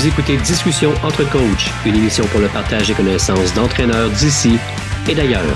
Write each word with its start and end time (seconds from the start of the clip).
Vous 0.00 0.08
écoutez 0.08 0.38
Discussion 0.38 0.92
entre 1.04 1.30
coachs, 1.30 1.68
une 1.84 1.94
émission 1.94 2.24
pour 2.28 2.40
le 2.40 2.48
partage 2.48 2.88
des 2.88 2.94
connaissances 2.94 3.52
d'entraîneurs 3.52 4.08
d'ici 4.08 4.56
et 5.06 5.14
d'ailleurs. 5.14 5.54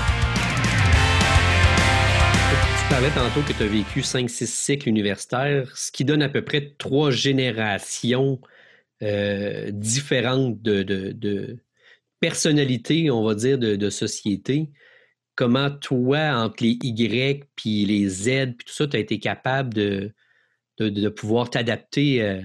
Tu 2.77 2.87
parlais 2.87 3.09
tantôt 3.09 3.41
que 3.41 3.57
tu 3.57 3.63
as 3.63 3.67
vécu 3.67 4.01
5-6 4.01 4.45
cycles 4.45 4.89
universitaires, 4.89 5.75
ce 5.75 5.91
qui 5.91 6.05
donne 6.05 6.21
à 6.21 6.29
peu 6.29 6.43
près 6.43 6.75
trois 6.77 7.09
générations 7.09 8.39
euh, 9.01 9.71
différentes 9.71 10.61
de, 10.61 11.57
personnalités, 12.19 13.09
on 13.09 13.23
va 13.23 13.33
dire, 13.33 13.57
de, 13.57 13.75
de 13.75 13.89
société. 13.89 14.69
Comment 15.33 15.71
toi, 15.71 16.35
entre 16.35 16.61
les 16.61 16.77
Y 16.83 17.45
puis 17.55 17.85
les 17.85 18.07
Z, 18.07 18.53
puis 18.55 18.67
tout 18.67 18.73
ça, 18.73 18.85
tu 18.85 18.95
as 18.95 18.99
été 18.99 19.17
capable 19.17 19.73
de, 19.73 20.13
de, 20.77 21.09
pouvoir 21.09 21.49
t'adapter 21.49 22.21
euh, 22.21 22.43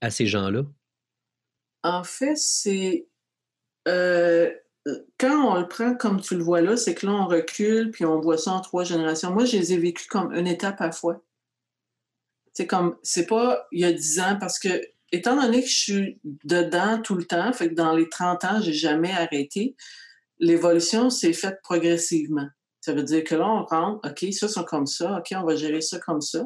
à 0.00 0.08
ces 0.08 0.26
gens-là? 0.26 0.62
En 1.86 2.02
fait, 2.02 2.36
c'est. 2.36 3.06
Euh, 3.86 4.50
quand 5.18 5.52
on 5.52 5.60
le 5.60 5.68
prend 5.68 5.94
comme 5.94 6.20
tu 6.20 6.36
le 6.36 6.42
vois 6.42 6.60
là, 6.60 6.76
c'est 6.76 6.94
que 6.94 7.06
là, 7.06 7.12
on 7.12 7.26
recule 7.26 7.90
puis 7.92 8.04
on 8.04 8.20
voit 8.20 8.38
ça 8.38 8.52
en 8.52 8.60
trois 8.60 8.84
générations. 8.84 9.32
Moi, 9.32 9.44
je 9.44 9.56
les 9.56 9.72
ai 9.72 9.78
vécus 9.78 10.06
comme 10.06 10.32
une 10.34 10.48
étape 10.48 10.80
à 10.80 10.90
fois. 10.90 11.22
C'est 12.52 12.66
comme, 12.66 12.96
c'est 13.02 13.26
pas 13.26 13.66
il 13.70 13.80
y 13.80 13.84
a 13.84 13.92
dix 13.92 14.18
ans, 14.18 14.36
parce 14.40 14.58
que, 14.58 14.68
étant 15.12 15.36
donné 15.40 15.62
que 15.62 15.68
je 15.68 15.76
suis 15.76 16.20
dedans 16.24 17.00
tout 17.02 17.14
le 17.14 17.24
temps, 17.24 17.52
fait 17.52 17.68
que 17.68 17.74
dans 17.74 17.94
les 17.94 18.08
30 18.08 18.44
ans, 18.44 18.60
j'ai 18.60 18.72
jamais 18.72 19.12
arrêté, 19.12 19.76
l'évolution 20.38 21.10
s'est 21.10 21.32
faite 21.32 21.60
progressivement. 21.62 22.48
Ça 22.80 22.92
veut 22.94 23.02
dire 23.02 23.24
que 23.24 23.34
là, 23.34 23.48
on 23.48 23.64
rentre, 23.64 24.08
OK, 24.08 24.32
ça, 24.32 24.48
c'est 24.48 24.64
comme 24.64 24.86
ça, 24.86 25.18
OK, 25.18 25.34
on 25.36 25.44
va 25.44 25.56
gérer 25.56 25.80
ça 25.80 25.98
comme 25.98 26.20
ça. 26.20 26.44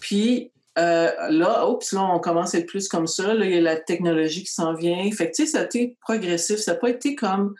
Puis 0.00 0.52
euh, 0.78 1.10
là, 1.30 1.68
oups, 1.68 1.92
là, 1.92 2.02
on 2.14 2.20
commence 2.20 2.54
à 2.54 2.58
être 2.58 2.66
plus 2.66 2.88
comme 2.88 3.06
ça. 3.06 3.34
Là, 3.34 3.44
il 3.44 3.54
y 3.54 3.58
a 3.58 3.60
la 3.60 3.76
technologie 3.76 4.44
qui 4.44 4.52
s'en 4.52 4.74
vient. 4.74 5.10
Fait 5.12 5.30
que, 5.30 5.36
tu 5.36 5.44
sais, 5.44 5.52
ça 5.52 5.60
a 5.60 5.64
été 5.64 5.96
progressif. 6.00 6.58
Ça 6.58 6.72
n'a 6.72 6.78
pas 6.78 6.90
été 6.90 7.14
comme, 7.14 7.54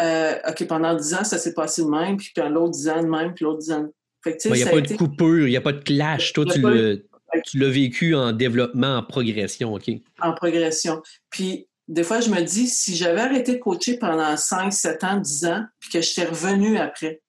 euh, 0.00 0.34
OK, 0.48 0.66
pendant 0.66 0.94
dix 0.94 1.14
ans, 1.14 1.24
ça 1.24 1.38
s'est 1.38 1.54
passé 1.54 1.82
de 1.82 1.88
même, 1.88 2.16
puis 2.16 2.32
l'autre 2.36 2.72
dix 2.72 2.88
ans 2.88 3.02
de 3.02 3.08
même, 3.08 3.34
puis 3.34 3.44
l'autre 3.44 3.60
dix 3.60 3.72
ans. 3.72 3.86
Fait 4.24 4.38
il 4.44 4.52
n'y 4.52 4.62
a 4.62 4.70
pas 4.70 4.80
de 4.80 4.94
coupure, 4.94 5.46
il 5.46 5.50
n'y 5.50 5.56
a 5.56 5.60
pas 5.60 5.72
de 5.72 5.82
clash. 5.82 6.32
Toi, 6.32 6.44
tu 6.46 7.58
l'as 7.58 7.70
vécu 7.70 8.14
en 8.14 8.32
développement, 8.32 8.98
en 8.98 9.02
progression, 9.02 9.74
OK? 9.74 9.90
En 10.20 10.32
progression. 10.32 11.02
Puis, 11.30 11.68
des 11.88 12.04
fois, 12.04 12.20
je 12.20 12.30
me 12.30 12.40
dis, 12.40 12.68
si 12.68 12.96
j'avais 12.96 13.20
arrêté 13.20 13.54
de 13.54 13.58
coacher 13.58 13.98
pendant 13.98 14.36
5, 14.36 14.72
7 14.72 15.04
ans, 15.04 15.16
10 15.18 15.44
ans, 15.46 15.64
puis 15.80 15.90
que 15.90 16.00
j'étais 16.00 16.24
revenu 16.24 16.78
après, 16.78 17.20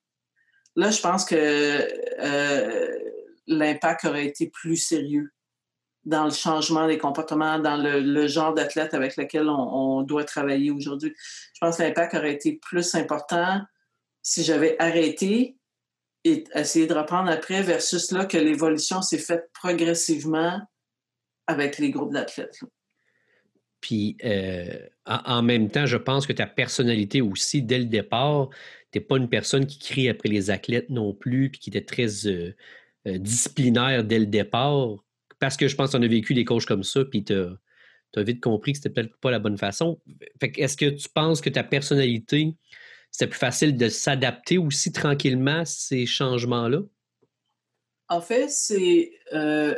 là, 0.75 0.91
je 0.91 1.01
pense 1.01 1.25
que 1.25 1.35
euh, 1.35 2.87
l'impact 3.47 4.05
aurait 4.05 4.25
été 4.25 4.47
plus 4.49 4.77
sérieux 4.77 5.31
dans 6.05 6.25
le 6.25 6.31
changement 6.31 6.87
des 6.87 6.97
comportements, 6.97 7.59
dans 7.59 7.77
le, 7.77 8.27
genre 8.27 8.53
d'athlète 8.53 8.93
avec 8.93 9.15
lequel 9.15 9.47
on, 9.47 10.01
doit 10.01 10.25
travailler 10.25 10.71
aujourd'hui. 10.71 11.13
Je 11.53 11.59
pense 11.61 11.77
que 11.77 11.83
l'impact 11.83 12.13
aurait 12.15 12.33
été 12.33 12.59
plus 12.61 12.95
important 12.95 13.61
si 14.21 14.43
j'avais 14.43 14.75
arrêté 14.79 15.57
et 16.25 16.43
essayé 16.55 16.87
de 16.87 16.93
reprendre 16.93 17.29
après 17.29 17.61
versus 17.61 18.11
là 18.11 18.25
que 18.25 18.37
l'évolution 18.37 19.01
s'est 19.01 19.17
faite 19.17 19.49
progressivement 19.53 20.61
avec 21.47 21.77
les 21.77 21.91
groupes 21.91 22.13
d'athlètes. 22.13 22.59
Puis 23.81 24.17
euh, 24.23 24.87
en, 25.05 25.41
même 25.41 25.69
temps, 25.69 25.85
je 25.85 25.97
pense 25.97 26.25
que 26.25 26.31
ta 26.31 26.47
personnalité 26.47 27.21
aussi, 27.21 27.61
dès 27.61 27.79
le 27.79 27.85
départ, 27.85 28.49
tu 28.91 28.99
n'es 28.99 29.03
pas 29.03 29.17
une 29.17 29.27
personne 29.27 29.65
qui 29.65 29.77
crie 29.77 30.07
après 30.07 30.29
les 30.29 30.49
athlètes 30.49 30.89
non 30.89 31.13
plus, 31.13 31.49
puis 31.49 31.59
qui 31.59 31.69
était 31.69 31.83
très 31.83 32.27
euh, 32.27 32.55
disciplinaire 33.05 34.03
dès 34.03 34.19
le 34.19 34.25
départ, 34.25 34.97
parce 35.39 35.57
que 35.57 35.67
je 35.67 35.75
pense 35.75 35.91
qu'on 35.91 36.01
a 36.01 36.07
vécu 36.07 36.33
des 36.33 36.45
coachs 36.45 36.65
comme 36.65 36.83
ça, 36.83 37.03
puis 37.03 37.23
tu 37.23 37.33
as, 37.33 38.23
vite 38.23 38.41
compris 38.41 38.73
que 38.73 38.77
c'était 38.77 38.89
peut-être 38.89 39.17
pas 39.17 39.31
la 39.31 39.39
bonne 39.39 39.57
façon. 39.57 39.99
est-ce 40.41 40.77
que 40.77 40.89
tu 40.89 41.09
penses 41.09 41.41
que 41.41 41.49
ta 41.49 41.63
personnalité, 41.63 42.55
c'était 43.11 43.29
plus 43.29 43.39
facile 43.39 43.75
de 43.75 43.89
s'adapter 43.89 44.57
aussi 44.57 44.91
tranquillement 44.91 45.59
à 45.59 45.65
ces 45.65 46.05
changements-là? 46.05 46.79
En 48.09 48.21
fait, 48.21 48.49
c'est 48.49 49.11
euh, 49.33 49.75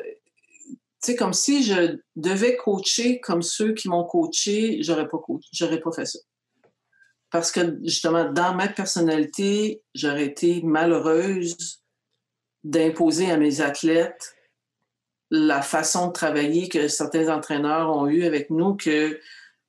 comme 1.13 1.33
si 1.33 1.63
je 1.63 1.97
devais 2.15 2.55
coacher 2.57 3.19
comme 3.19 3.41
ceux 3.41 3.73
qui 3.73 3.89
m'ont 3.89 4.05
coaché, 4.05 4.81
j'aurais 4.81 5.07
pas 5.07 5.19
coaché, 5.19 5.47
j'aurais 5.51 5.79
pas 5.79 5.91
fait 5.91 6.05
ça. 6.05 6.19
Parce 7.29 7.51
que 7.51 7.77
justement, 7.83 8.31
dans 8.31 8.55
ma 8.55 8.67
personnalité, 8.67 9.83
j'aurais 9.93 10.25
été 10.25 10.61
malheureuse 10.63 11.83
d'imposer 12.65 13.31
à 13.31 13.37
mes 13.37 13.61
athlètes 13.61 14.35
la 15.29 15.61
façon 15.61 16.07
de 16.07 16.11
travailler 16.11 16.67
que 16.67 16.87
certains 16.87 17.33
entraîneurs 17.33 17.95
ont 17.95 18.07
eu 18.07 18.25
avec 18.25 18.49
nous, 18.49 18.75
que 18.75 19.19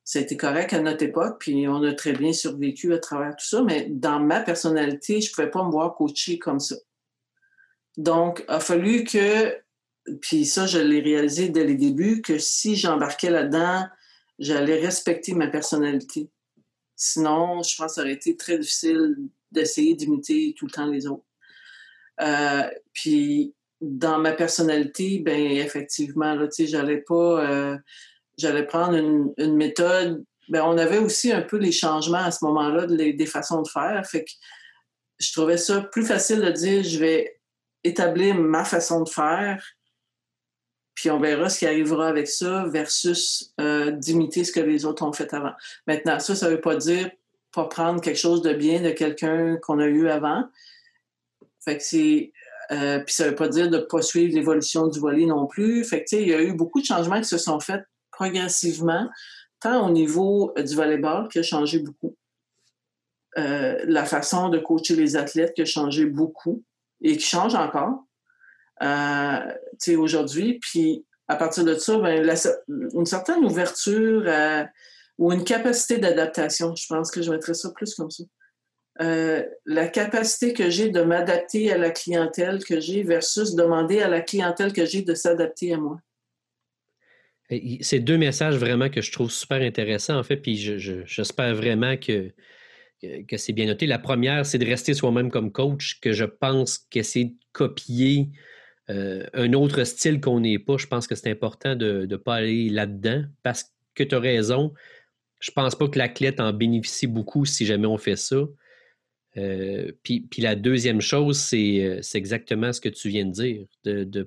c'était 0.03 0.37
correct 0.37 0.73
à 0.73 0.79
notre 0.79 1.03
époque, 1.03 1.37
puis 1.39 1.67
on 1.67 1.83
a 1.83 1.93
très 1.93 2.13
bien 2.13 2.33
survécu 2.33 2.93
à 2.93 2.97
travers 2.97 3.35
tout 3.35 3.45
ça, 3.45 3.61
mais 3.61 3.87
dans 3.89 4.19
ma 4.19 4.41
personnalité, 4.41 5.21
je 5.21 5.29
ne 5.29 5.35
pouvais 5.35 5.51
pas 5.51 5.63
me 5.63 5.71
voir 5.71 5.95
coacher 5.95 6.39
comme 6.39 6.59
ça. 6.59 6.75
Donc, 7.97 8.43
il 8.47 8.53
a 8.53 8.59
fallu 8.59 9.03
que, 9.03 9.55
puis 10.21 10.45
ça, 10.45 10.65
je 10.65 10.79
l'ai 10.79 11.01
réalisé 11.01 11.49
dès 11.49 11.65
les 11.65 11.75
débuts, 11.75 12.21
que 12.21 12.39
si 12.39 12.75
j'embarquais 12.75 13.29
là-dedans, 13.29 13.85
j'allais 14.39 14.79
respecter 14.79 15.33
ma 15.33 15.47
personnalité. 15.47 16.29
Sinon, 16.95 17.61
je 17.61 17.75
pense 17.75 17.91
que 17.91 17.95
ça 17.95 18.01
aurait 18.01 18.13
été 18.13 18.35
très 18.37 18.57
difficile 18.57 19.15
d'essayer 19.51 19.93
d'imiter 19.93 20.55
tout 20.57 20.65
le 20.65 20.71
temps 20.71 20.87
les 20.87 21.05
autres. 21.05 21.26
Euh, 22.21 22.63
puis 22.93 23.53
dans 23.81 24.17
ma 24.19 24.31
personnalité, 24.31 25.19
ben 25.19 25.39
effectivement, 25.39 26.33
là, 26.33 26.47
tu 26.47 26.63
sais, 26.63 26.67
j'allais 26.67 27.01
pas, 27.01 27.45
euh, 27.45 27.77
j'allais 28.37 28.65
prendre 28.65 28.95
une, 28.95 29.55
méthode. 29.55 30.23
Ben, 30.49 30.63
on 30.63 30.77
avait 30.77 30.97
aussi 30.97 31.31
un 31.31 31.41
peu 31.41 31.57
les 31.57 31.71
changements 31.71 32.23
à 32.23 32.31
ce 32.31 32.43
moment-là, 32.45 32.87
des 32.87 33.25
façons 33.25 33.61
de 33.61 33.67
faire. 33.67 34.03
Fait 34.05 34.23
que 34.23 34.31
je 35.19 35.31
trouvais 35.31 35.57
ça 35.57 35.81
plus 35.81 36.05
facile 36.05 36.41
de 36.41 36.51
dire, 36.51 36.83
je 36.83 36.99
vais 36.99 37.39
établir 37.83 38.35
ma 38.35 38.63
façon 38.65 39.03
de 39.03 39.09
faire, 39.09 39.63
puis 40.95 41.11
on 41.11 41.19
verra 41.19 41.49
ce 41.49 41.59
qui 41.59 41.67
arrivera 41.67 42.07
avec 42.07 42.27
ça, 42.27 42.65
versus 42.67 43.53
euh, 43.61 43.91
d'imiter 43.91 44.43
ce 44.43 44.51
que 44.51 44.59
les 44.59 44.85
autres 44.85 45.05
ont 45.05 45.13
fait 45.13 45.31
avant. 45.33 45.53
Maintenant, 45.85 46.19
ça, 46.19 46.35
ça 46.35 46.49
veut 46.49 46.61
pas 46.61 46.75
dire 46.75 47.09
pas 47.53 47.65
prendre 47.65 48.01
quelque 48.01 48.17
chose 48.19 48.41
de 48.41 48.53
bien 48.53 48.81
de 48.81 48.91
quelqu'un 48.91 49.57
qu'on 49.57 49.79
a 49.79 49.85
eu 49.85 50.09
avant, 50.09 50.43
fait 51.67 51.77
que. 51.77 52.31
Euh, 52.71 53.01
ça 53.07 53.29
veut 53.29 53.35
pas 53.35 53.47
dire 53.47 53.69
de 53.69 53.77
pas 53.77 54.01
suivre 54.01 54.35
l'évolution 54.35 54.87
du 54.87 54.99
volet 54.99 55.25
non 55.25 55.47
plus. 55.47 55.83
Fait 55.85 56.05
il 56.11 56.27
y 56.27 56.33
a 56.33 56.41
eu 56.41 56.53
beaucoup 56.53 56.81
de 56.81 56.85
changements 56.85 57.19
qui 57.19 57.27
se 57.27 57.37
sont 57.37 57.59
faits 57.59 57.83
progressivement, 58.11 59.09
tant 59.61 59.87
au 59.87 59.91
niveau 59.91 60.53
euh, 60.57 60.63
du 60.63 60.75
volleyball 60.75 61.29
qui 61.29 61.39
a 61.39 61.43
changé 61.43 61.79
beaucoup. 61.79 62.15
Euh, 63.37 63.79
la 63.85 64.03
façon 64.03 64.49
de 64.49 64.57
coacher 64.57 64.95
les 64.95 65.15
athlètes 65.15 65.53
qui 65.53 65.61
a 65.61 65.65
changé 65.65 66.05
beaucoup 66.05 66.63
et 67.01 67.15
qui 67.15 67.25
change 67.25 67.55
encore 67.55 68.03
aujourd'hui. 69.97 70.59
Puis 70.59 71.05
à 71.27 71.35
partir 71.35 71.63
de 71.63 71.75
ça, 71.75 71.97
ben, 71.99 72.29
une 72.67 73.05
certaine 73.05 73.45
ouverture 73.45 74.23
ou 75.17 75.31
une 75.31 75.43
capacité 75.43 75.99
d'adaptation, 75.99 76.75
je 76.75 76.85
pense 76.87 77.11
que 77.11 77.21
je 77.21 77.31
mettrais 77.31 77.53
ça 77.53 77.69
plus 77.71 77.95
comme 77.95 78.11
ça. 78.11 78.23
Euh, 78.99 79.43
la 79.65 79.87
capacité 79.87 80.53
que 80.53 80.69
j'ai 80.69 80.89
de 80.89 81.01
m'adapter 81.01 81.71
à 81.71 81.77
la 81.77 81.91
clientèle 81.91 82.63
que 82.63 82.79
j'ai 82.79 83.03
versus 83.03 83.53
demander 83.53 84.01
à 84.01 84.07
la 84.07 84.21
clientèle 84.21 84.73
que 84.73 84.85
j'ai 84.85 85.03
de 85.03 85.13
s'adapter 85.13 85.73
à 85.73 85.77
moi. 85.77 85.99
C'est 87.81 87.99
deux 87.99 88.17
messages 88.17 88.57
vraiment 88.57 88.89
que 88.89 89.01
je 89.01 89.11
trouve 89.11 89.31
super 89.31 89.61
intéressants, 89.61 90.17
en 90.17 90.23
fait, 90.23 90.37
puis 90.37 90.57
j'espère 90.57 91.55
vraiment 91.55 91.95
que, 91.95 92.33
c'est 93.37 93.53
bien 93.53 93.67
noté. 93.67 93.85
La 93.85 93.99
première, 93.99 94.45
c'est 94.45 94.57
de 94.57 94.65
rester 94.65 94.93
soi-même 94.93 95.31
comme 95.31 95.51
coach, 95.51 95.99
que 96.01 96.11
je 96.11 96.25
pense 96.25 96.77
que 96.77 97.03
c'est 97.03 97.25
de 97.25 97.35
copier 97.53 98.29
euh, 98.89 99.25
un 99.33 99.53
autre 99.53 99.83
style 99.85 100.19
qu'on 100.19 100.41
n'est 100.41 100.59
pas. 100.59 100.77
Je 100.77 100.87
pense 100.87 101.07
que 101.07 101.15
c'est 101.15 101.29
important 101.29 101.75
de 101.75 102.05
ne 102.09 102.15
pas 102.17 102.35
aller 102.35 102.69
là-dedans 102.69 103.23
parce 103.43 103.71
que 103.95 104.03
tu 104.03 104.15
as 104.15 104.19
raison. 104.19 104.73
Je 105.39 105.51
pense 105.51 105.75
pas 105.75 105.87
que 105.87 105.97
l'athlète 105.97 106.41
en 106.41 106.51
bénéficie 106.51 107.07
beaucoup 107.07 107.45
si 107.45 107.65
jamais 107.65 107.87
on 107.87 107.97
fait 107.97 108.17
ça. 108.17 108.37
Euh, 109.37 109.91
puis, 110.03 110.27
la 110.37 110.55
deuxième 110.55 111.01
chose, 111.01 111.37
euh, 111.53 111.99
c'est 112.01 112.17
exactement 112.17 112.73
ce 112.73 112.81
que 112.81 112.89
tu 112.89 113.09
viens 113.09 113.25
de 113.25 113.31
dire, 113.31 113.65
de 113.83 114.03
ne 114.03 114.23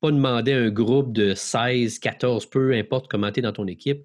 pas 0.00 0.10
demander 0.10 0.52
à 0.52 0.58
un 0.58 0.70
groupe 0.70 1.12
de 1.12 1.34
16, 1.34 1.98
14, 1.98 2.46
peu 2.46 2.72
importe 2.72 3.08
comment 3.08 3.30
tu 3.32 3.40
es 3.40 3.42
dans 3.42 3.52
ton 3.52 3.66
équipe, 3.66 4.04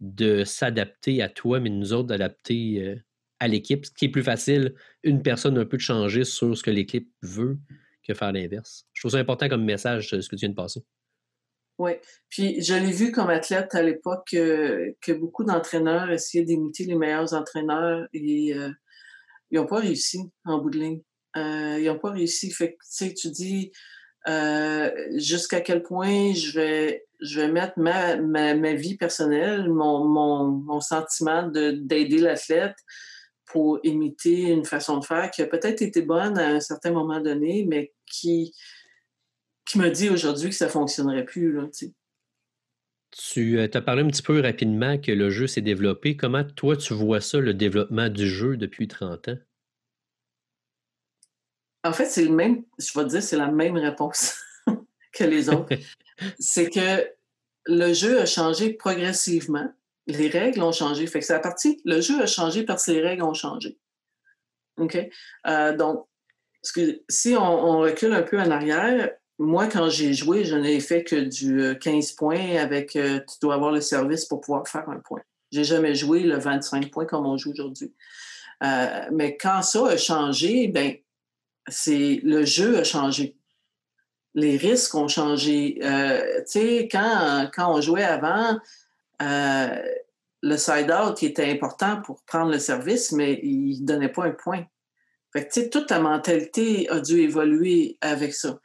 de 0.00 0.44
s'adapter 0.44 1.22
à 1.22 1.28
toi, 1.28 1.60
mais 1.60 1.70
nous 1.70 1.92
autres 1.92 2.08
d'adapter 2.08 2.82
euh, 2.82 2.96
à 3.40 3.48
l'équipe, 3.48 3.86
ce 3.86 3.90
qui 3.90 4.06
est 4.06 4.10
plus 4.10 4.22
facile, 4.22 4.74
une 5.02 5.22
personne 5.22 5.58
un 5.58 5.64
peu 5.64 5.76
de 5.76 5.82
changer 5.82 6.24
sur 6.24 6.56
ce 6.56 6.62
que 6.62 6.70
l'équipe 6.70 7.10
veut 7.22 7.58
que 8.06 8.14
faire 8.14 8.32
l'inverse. 8.32 8.86
Je 8.92 9.02
trouve 9.02 9.12
ça 9.12 9.18
important 9.18 9.48
comme 9.48 9.64
message, 9.64 10.10
ce 10.10 10.28
que 10.28 10.36
tu 10.36 10.40
viens 10.40 10.48
de 10.48 10.54
passer. 10.54 10.82
Oui, 11.78 11.92
puis 12.28 12.62
je 12.62 12.74
l'ai 12.74 12.92
vu 12.92 13.10
comme 13.10 13.30
athlète 13.30 13.74
à 13.74 13.82
l'époque 13.82 14.28
que 14.30 15.12
beaucoup 15.12 15.42
d'entraîneurs 15.42 16.10
essayaient 16.10 16.44
d'imiter 16.44 16.84
les 16.84 16.94
meilleurs 16.94 17.32
entraîneurs 17.32 18.06
et 18.12 18.54
ils 19.52 19.60
n'ont 19.60 19.66
pas 19.66 19.80
réussi 19.80 20.18
en 20.44 20.58
bout 20.58 20.70
de 20.70 20.78
ligne. 20.78 21.00
Euh, 21.36 21.78
ils 21.78 21.86
n'ont 21.86 21.98
pas 21.98 22.10
réussi. 22.10 22.50
Fait 22.50 22.74
que, 22.74 23.14
tu 23.14 23.30
dis 23.30 23.70
euh, 24.28 24.90
jusqu'à 25.16 25.60
quel 25.60 25.82
point 25.82 26.32
je 26.32 26.52
vais, 26.58 27.04
je 27.20 27.40
vais 27.40 27.48
mettre 27.48 27.78
ma, 27.78 28.16
ma, 28.16 28.72
vie 28.74 28.96
personnelle, 28.96 29.68
mon, 29.68 30.04
mon, 30.04 30.46
mon 30.46 30.80
sentiment 30.80 31.46
d'aider 31.48 32.18
l'athlète 32.18 32.76
pour 33.44 33.78
imiter 33.82 34.50
une 34.50 34.64
façon 34.64 34.98
de 34.98 35.04
faire 35.04 35.30
qui 35.30 35.42
a 35.42 35.46
peut-être 35.46 35.82
été 35.82 36.00
bonne 36.00 36.38
à 36.38 36.48
un 36.48 36.60
certain 36.60 36.90
moment 36.90 37.20
donné, 37.20 37.66
mais 37.68 37.92
qui, 38.06 38.54
qui 39.66 39.78
me 39.78 39.90
dit 39.90 40.08
aujourd'hui 40.08 40.48
que 40.48 40.54
ça 40.54 40.66
ne 40.66 40.70
fonctionnerait 40.70 41.26
plus. 41.26 41.52
Là, 41.52 41.68
tu 43.12 43.58
euh, 43.58 43.68
as 43.72 43.80
parlé 43.80 44.02
un 44.02 44.08
petit 44.08 44.22
peu 44.22 44.40
rapidement 44.40 44.98
que 44.98 45.12
le 45.12 45.30
jeu 45.30 45.46
s'est 45.46 45.60
développé. 45.60 46.16
Comment 46.16 46.44
toi 46.44 46.76
tu 46.76 46.94
vois 46.94 47.20
ça, 47.20 47.38
le 47.38 47.54
développement 47.54 48.08
du 48.08 48.28
jeu 48.28 48.56
depuis 48.56 48.88
30 48.88 49.28
ans? 49.28 49.38
En 51.84 51.92
fait, 51.92 52.06
c'est 52.06 52.24
le 52.24 52.30
même, 52.30 52.64
je 52.78 52.98
vais 52.98 53.04
te 53.04 53.10
dire, 53.10 53.22
c'est 53.22 53.36
la 53.36 53.50
même 53.50 53.76
réponse 53.76 54.36
que 55.12 55.24
les 55.24 55.48
autres. 55.48 55.76
c'est 56.38 56.70
que 56.70 57.08
le 57.66 57.92
jeu 57.92 58.20
a 58.20 58.26
changé 58.26 58.72
progressivement. 58.72 59.72
Les 60.06 60.28
règles 60.28 60.62
ont 60.62 60.72
changé. 60.72 61.06
Fait 61.06 61.20
que 61.20 61.26
c'est 61.26 61.34
à 61.34 61.40
partir, 61.40 61.74
le 61.84 62.00
jeu 62.00 62.20
a 62.20 62.26
changé 62.26 62.64
parce 62.64 62.86
que 62.86 62.92
les 62.92 63.02
règles 63.02 63.22
ont 63.22 63.34
changé. 63.34 63.78
OK? 64.78 64.98
Euh, 65.46 65.76
donc, 65.76 66.06
si 67.08 67.34
on, 67.36 67.78
recule 67.78 68.12
un 68.12 68.22
peu 68.22 68.38
en 68.38 68.50
arrière, 68.50 69.10
moi, 69.42 69.66
quand 69.66 69.88
j'ai 69.88 70.14
joué, 70.14 70.44
je 70.44 70.56
n'ai 70.56 70.80
fait 70.80 71.04
que 71.04 71.16
du 71.16 71.78
15 71.78 72.12
euh, 72.12 72.14
points 72.16 72.56
avec 72.56 72.96
euh, 72.96 73.20
tu 73.20 73.36
dois 73.40 73.54
avoir 73.54 73.72
le 73.72 73.80
service 73.80 74.24
pour 74.24 74.40
pouvoir 74.40 74.66
faire 74.68 74.88
un 74.88 75.00
point. 75.00 75.22
J'ai 75.50 75.64
jamais 75.64 75.94
joué 75.94 76.20
le 76.20 76.38
25 76.38 76.90
points 76.90 77.04
comme 77.04 77.26
on 77.26 77.36
joue 77.36 77.52
aujourd'hui. 77.52 77.92
mais 79.10 79.36
quand 79.36 79.62
ça 79.62 79.86
a 79.88 79.96
changé, 79.96 80.68
ben 80.68 80.96
c'est 81.68 82.20
le 82.22 82.44
jeu 82.44 82.78
a 82.78 82.84
changé. 82.84 83.36
Les 84.34 84.56
risques 84.56 84.94
ont 84.94 85.08
changé. 85.08 85.78
Euh, 85.82 86.38
tu 86.38 86.60
sais, 86.60 86.88
quand, 86.90 87.50
quand 87.54 87.76
on 87.76 87.80
jouait 87.80 88.04
avant, 88.04 88.58
euh, 89.20 89.82
le 90.42 90.56
side-out 90.56 91.22
était 91.22 91.50
important 91.50 92.00
pour 92.00 92.22
prendre 92.22 92.50
le 92.50 92.58
service, 92.58 93.12
mais 93.12 93.38
il 93.42 93.82
ne 93.82 93.86
donnait 93.86 94.08
pas 94.08 94.24
un 94.24 94.32
point. 94.32 94.64
Fait 95.32 95.46
que, 95.46 95.68
toute 95.68 95.86
ta 95.86 96.00
mentalité 96.00 96.88
a 96.90 97.00
dû 97.00 97.20
évoluer 97.20 97.98
avec 98.00 98.34
ça. 98.34 98.58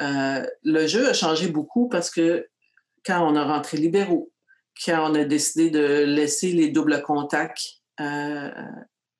Euh, 0.00 0.44
le 0.62 0.86
jeu 0.86 1.08
a 1.08 1.12
changé 1.12 1.48
beaucoup 1.48 1.88
parce 1.88 2.10
que 2.10 2.46
quand 3.04 3.26
on 3.30 3.36
a 3.36 3.44
rentré 3.44 3.76
libéraux, 3.76 4.32
quand 4.84 5.10
on 5.10 5.14
a 5.14 5.24
décidé 5.24 5.70
de 5.70 6.04
laisser 6.04 6.52
les 6.52 6.68
doubles 6.68 7.02
contacts 7.02 7.80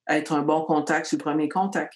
être 0.07 0.33
un 0.33 0.41
bon 0.41 0.61
contact 0.61 1.11
le 1.13 1.17
premier 1.17 1.49
contact, 1.49 1.93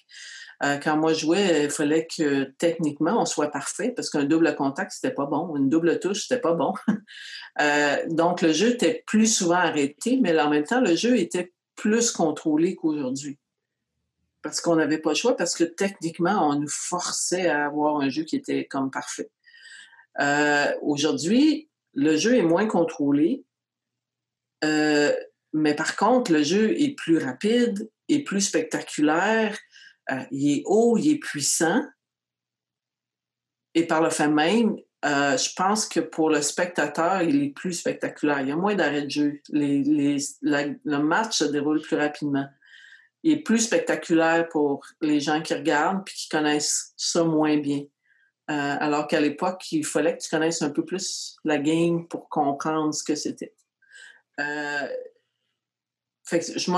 euh, 0.62 0.76
quand 0.76 0.96
moi 0.96 1.14
je 1.14 1.20
jouais, 1.20 1.64
il 1.64 1.70
fallait 1.70 2.06
que 2.06 2.44
techniquement 2.58 3.20
on 3.20 3.24
soit 3.24 3.50
parfait 3.50 3.92
parce 3.96 4.10
qu'un 4.10 4.24
double 4.24 4.54
contact, 4.56 4.92
c'était 4.92 5.14
pas 5.14 5.24
bon. 5.24 5.56
Une 5.56 5.70
double 5.70 5.98
touche, 5.98 6.22
c'était 6.22 6.40
pas 6.40 6.54
bon. 6.54 6.72
Euh, 7.60 7.96
donc 8.08 8.42
le 8.42 8.52
jeu 8.52 8.68
était 8.68 9.02
plus 9.06 9.26
souvent 9.26 9.56
arrêté, 9.56 10.20
mais 10.22 10.38
en 10.40 10.48
même 10.48 10.62
temps, 10.62 10.80
le 10.80 10.94
jeu 10.94 11.18
était 11.18 11.52
plus 11.74 12.12
contrôlé 12.12 12.76
qu'aujourd'hui. 12.76 13.39
Parce 14.42 14.60
qu'on 14.60 14.76
n'avait 14.76 14.98
pas 14.98 15.10
le 15.10 15.16
choix, 15.16 15.36
parce 15.36 15.54
que 15.54 15.64
techniquement, 15.64 16.48
on 16.48 16.58
nous 16.58 16.68
forçait 16.68 17.48
à 17.48 17.66
avoir 17.66 18.00
un 18.00 18.08
jeu 18.08 18.24
qui 18.24 18.36
était 18.36 18.66
comme 18.66 18.90
parfait. 18.90 19.30
Euh, 20.20 20.72
aujourd'hui, 20.82 21.68
le 21.94 22.16
jeu 22.16 22.36
est 22.36 22.42
moins 22.42 22.66
contrôlé. 22.66 23.44
mais 24.62 25.74
par 25.74 25.96
contre, 25.96 26.32
le 26.32 26.42
jeu 26.42 26.80
est 26.80 26.94
plus 26.94 27.18
rapide, 27.18 27.90
est 28.08 28.22
plus 28.22 28.40
spectaculaire, 28.40 29.56
euh, 30.10 30.24
il 30.30 30.58
est 30.58 30.62
haut, 30.66 30.96
il 30.98 31.12
est 31.12 31.18
puissant. 31.18 31.82
Et 33.74 33.86
par 33.86 34.02
le 34.02 34.10
fait 34.10 34.28
même, 34.28 34.76
euh, 35.04 35.36
je 35.36 35.50
pense 35.54 35.86
que 35.86 36.00
pour 36.00 36.30
le 36.30 36.42
spectateur, 36.42 37.22
il 37.22 37.42
est 37.42 37.50
plus 37.50 37.74
spectaculaire. 37.74 38.40
Il 38.40 38.48
y 38.48 38.52
a 38.52 38.56
moins 38.56 38.74
d'arrêts 38.74 39.02
de 39.02 39.10
jeu. 39.10 39.40
le 39.52 40.96
match 40.98 41.38
se 41.38 41.44
déroule 41.44 41.80
plus 41.80 41.96
rapidement. 41.96 42.46
Est 43.22 43.36
plus 43.36 43.58
spectaculaire 43.58 44.48
pour 44.48 44.84
les 45.02 45.20
gens 45.20 45.42
qui 45.42 45.52
regardent 45.52 46.04
puis 46.04 46.14
qui 46.14 46.28
connaissent 46.28 46.94
ça 46.96 47.22
moins 47.22 47.58
bien. 47.58 47.80
Euh, 48.50 48.76
alors 48.80 49.06
qu'à 49.06 49.20
l'époque, 49.20 49.70
il 49.72 49.84
fallait 49.84 50.16
que 50.16 50.22
tu 50.22 50.30
connaisses 50.30 50.62
un 50.62 50.70
peu 50.70 50.84
plus 50.84 51.36
la 51.44 51.58
game 51.58 52.08
pour 52.08 52.28
comprendre 52.28 52.94
ce 52.94 53.04
que 53.04 53.14
c'était. 53.14 53.54
moi, 54.38 54.88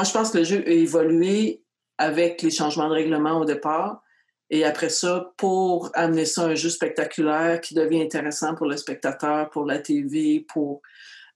je 0.04 0.12
pense 0.12 0.32
que 0.32 0.38
le 0.38 0.44
jeu 0.44 0.64
a 0.66 0.70
évolué 0.70 1.62
avec 1.98 2.42
les 2.42 2.50
changements 2.50 2.88
de 2.88 2.94
règlement 2.94 3.38
au 3.38 3.44
départ. 3.44 4.02
Et 4.50 4.64
après 4.64 4.90
ça, 4.90 5.32
pour 5.38 5.90
amener 5.94 6.26
ça 6.26 6.42
à 6.42 6.46
un 6.48 6.54
jeu 6.54 6.68
spectaculaire 6.68 7.60
qui 7.60 7.74
devient 7.74 8.02
intéressant 8.02 8.54
pour 8.54 8.66
le 8.66 8.76
spectateur, 8.76 9.48
pour 9.48 9.64
la 9.64 9.78
TV, 9.78 10.44
pour... 10.52 10.82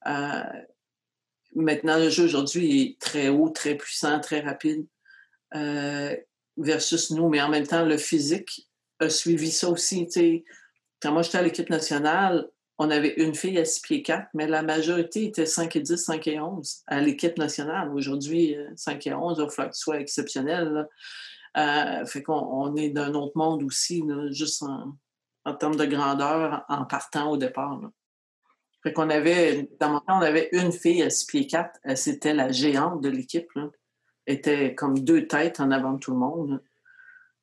Euh, 0.06 0.42
maintenant, 1.54 1.96
le 1.96 2.10
jeu 2.10 2.24
aujourd'hui 2.24 2.82
est 2.82 3.00
très 3.00 3.28
haut, 3.28 3.48
très 3.48 3.74
puissant, 3.74 4.20
très 4.20 4.40
rapide 4.40 4.84
euh, 4.84 4.95
versus 5.52 7.10
nous. 7.10 7.28
Mais 7.28 7.40
en 7.40 7.48
même 7.48 7.66
temps, 7.66 7.84
le 7.84 7.98
physique 7.98 8.68
a 9.00 9.08
suivi 9.08 9.50
ça 9.50 9.68
aussi. 9.68 10.08
Quand 11.00 11.12
moi, 11.12 11.22
j'étais 11.22 11.38
à 11.38 11.42
l'équipe 11.42 11.70
nationale, 11.70 12.48
on 12.78 12.90
avait 12.90 13.14
une 13.16 13.34
fille 13.34 13.58
à 13.58 13.64
6 13.64 13.80
pieds 13.80 14.02
4, 14.02 14.28
mais 14.34 14.46
la 14.46 14.62
majorité 14.62 15.24
était 15.24 15.46
5 15.46 15.76
et 15.76 15.80
10, 15.80 15.96
5 15.96 16.26
et 16.26 16.40
11 16.40 16.82
à 16.86 17.00
l'équipe 17.00 17.38
nationale. 17.38 17.90
Aujourd'hui, 17.90 18.56
5 18.76 19.06
euh, 19.06 19.10
et 19.10 19.14
11, 19.14 19.38
il 19.38 19.44
va 19.44 19.48
falloir 19.48 19.70
que 19.70 19.76
ce 19.76 19.82
soit 19.82 20.00
exceptionnel. 20.00 20.86
Euh, 21.56 22.04
fait 22.04 22.22
qu'on 22.22 22.76
est 22.76 22.90
d'un 22.90 23.14
autre 23.14 23.32
monde 23.34 23.62
aussi, 23.62 24.04
juste 24.30 24.62
en, 24.62 25.54
termes 25.54 25.76
de 25.76 25.86
grandeur, 25.86 26.64
en 26.68 26.84
partant 26.84 27.30
au 27.30 27.38
départ. 27.38 27.80
Fait 28.82 28.92
qu'on 28.92 29.08
avait, 29.08 29.70
dans 29.80 29.90
mon 29.90 30.00
temps, 30.00 30.18
on 30.18 30.22
avait 30.22 30.50
une 30.52 30.70
fille 30.70 31.02
à 31.02 31.08
6 31.08 31.26
pieds 31.26 31.46
4, 31.46 31.80
c'était 31.96 32.34
la 32.34 32.52
géante 32.52 33.00
de 33.00 33.08
l'équipe. 33.08 33.50
Était 34.26 34.74
comme 34.74 34.98
deux 34.98 35.26
têtes 35.26 35.60
en 35.60 35.70
avant 35.70 35.92
de 35.92 35.98
tout 35.98 36.10
le 36.10 36.18
monde. 36.18 36.60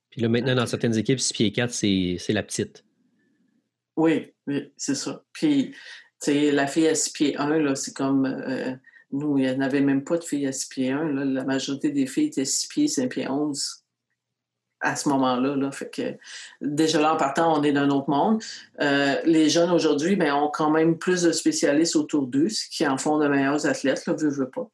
Puis 0.10 0.22
là, 0.22 0.30
maintenant, 0.30 0.56
dans 0.56 0.68
certaines 0.68 0.98
équipes, 0.98 1.20
6 1.20 1.34
pieds 1.34 1.52
4, 1.52 1.72
c'est 1.72 2.20
la 2.30 2.44
petite. 2.44 2.86
Oui, 3.96 4.32
oui, 4.48 4.72
c'est 4.78 4.96
ça. 4.96 5.24
Puis, 5.34 5.74
tu 6.22 6.52
la 6.52 6.68
fille 6.68 6.88
à 6.88 6.96
6 6.96 7.10
pieds 7.12 7.38
1, 7.38 7.76
c'est 7.76 7.96
comme 7.96 8.26
euh, 8.26 8.74
nous, 9.12 9.38
il 9.38 9.46
n'y 9.46 9.50
en 9.50 9.62
avait 9.62 9.82
même 9.82 10.04
pas 10.04 10.18
de 10.18 10.24
fille 10.24 10.48
à 10.48 10.52
6 10.52 10.68
pieds 10.68 10.92
1. 10.92 11.14
La 11.26 11.44
majorité 11.44 11.92
des 11.92 12.08
filles 12.08 12.28
étaient 12.28 12.46
6 12.46 12.68
pieds, 12.68 12.88
5 12.88 13.10
pieds 13.10 13.30
11 13.30 13.84
à 14.84 14.96
ce 14.96 15.10
moment-là. 15.10 15.56
Là. 15.56 15.72
Fait 15.72 15.90
que 15.90 16.18
déjà 16.62 17.02
là, 17.02 17.14
en 17.14 17.18
partant, 17.18 17.60
on 17.60 17.64
est 17.64 17.72
d'un 17.72 17.90
autre 17.90 18.10
monde. 18.10 18.44
Euh, 18.82 19.16
les 19.26 19.50
jeunes 19.50 19.72
aujourd'hui 19.72 20.16
ben, 20.16 20.34
ont 20.34 20.50
quand 20.50 20.70
même 20.70 20.98
plus 20.98 21.24
de 21.24 21.32
spécialistes 21.32 21.96
autour 21.96 22.28
d'eux, 22.28 22.50
ce 22.50 22.70
qui 22.70 22.86
en 22.86 22.98
font 22.98 23.18
de 23.18 23.28
meilleurs 23.28 23.66
athlètes, 23.66 24.06
là, 24.06 24.14
veux, 24.14 24.30
veux 24.30 24.50
pas. 24.50 24.70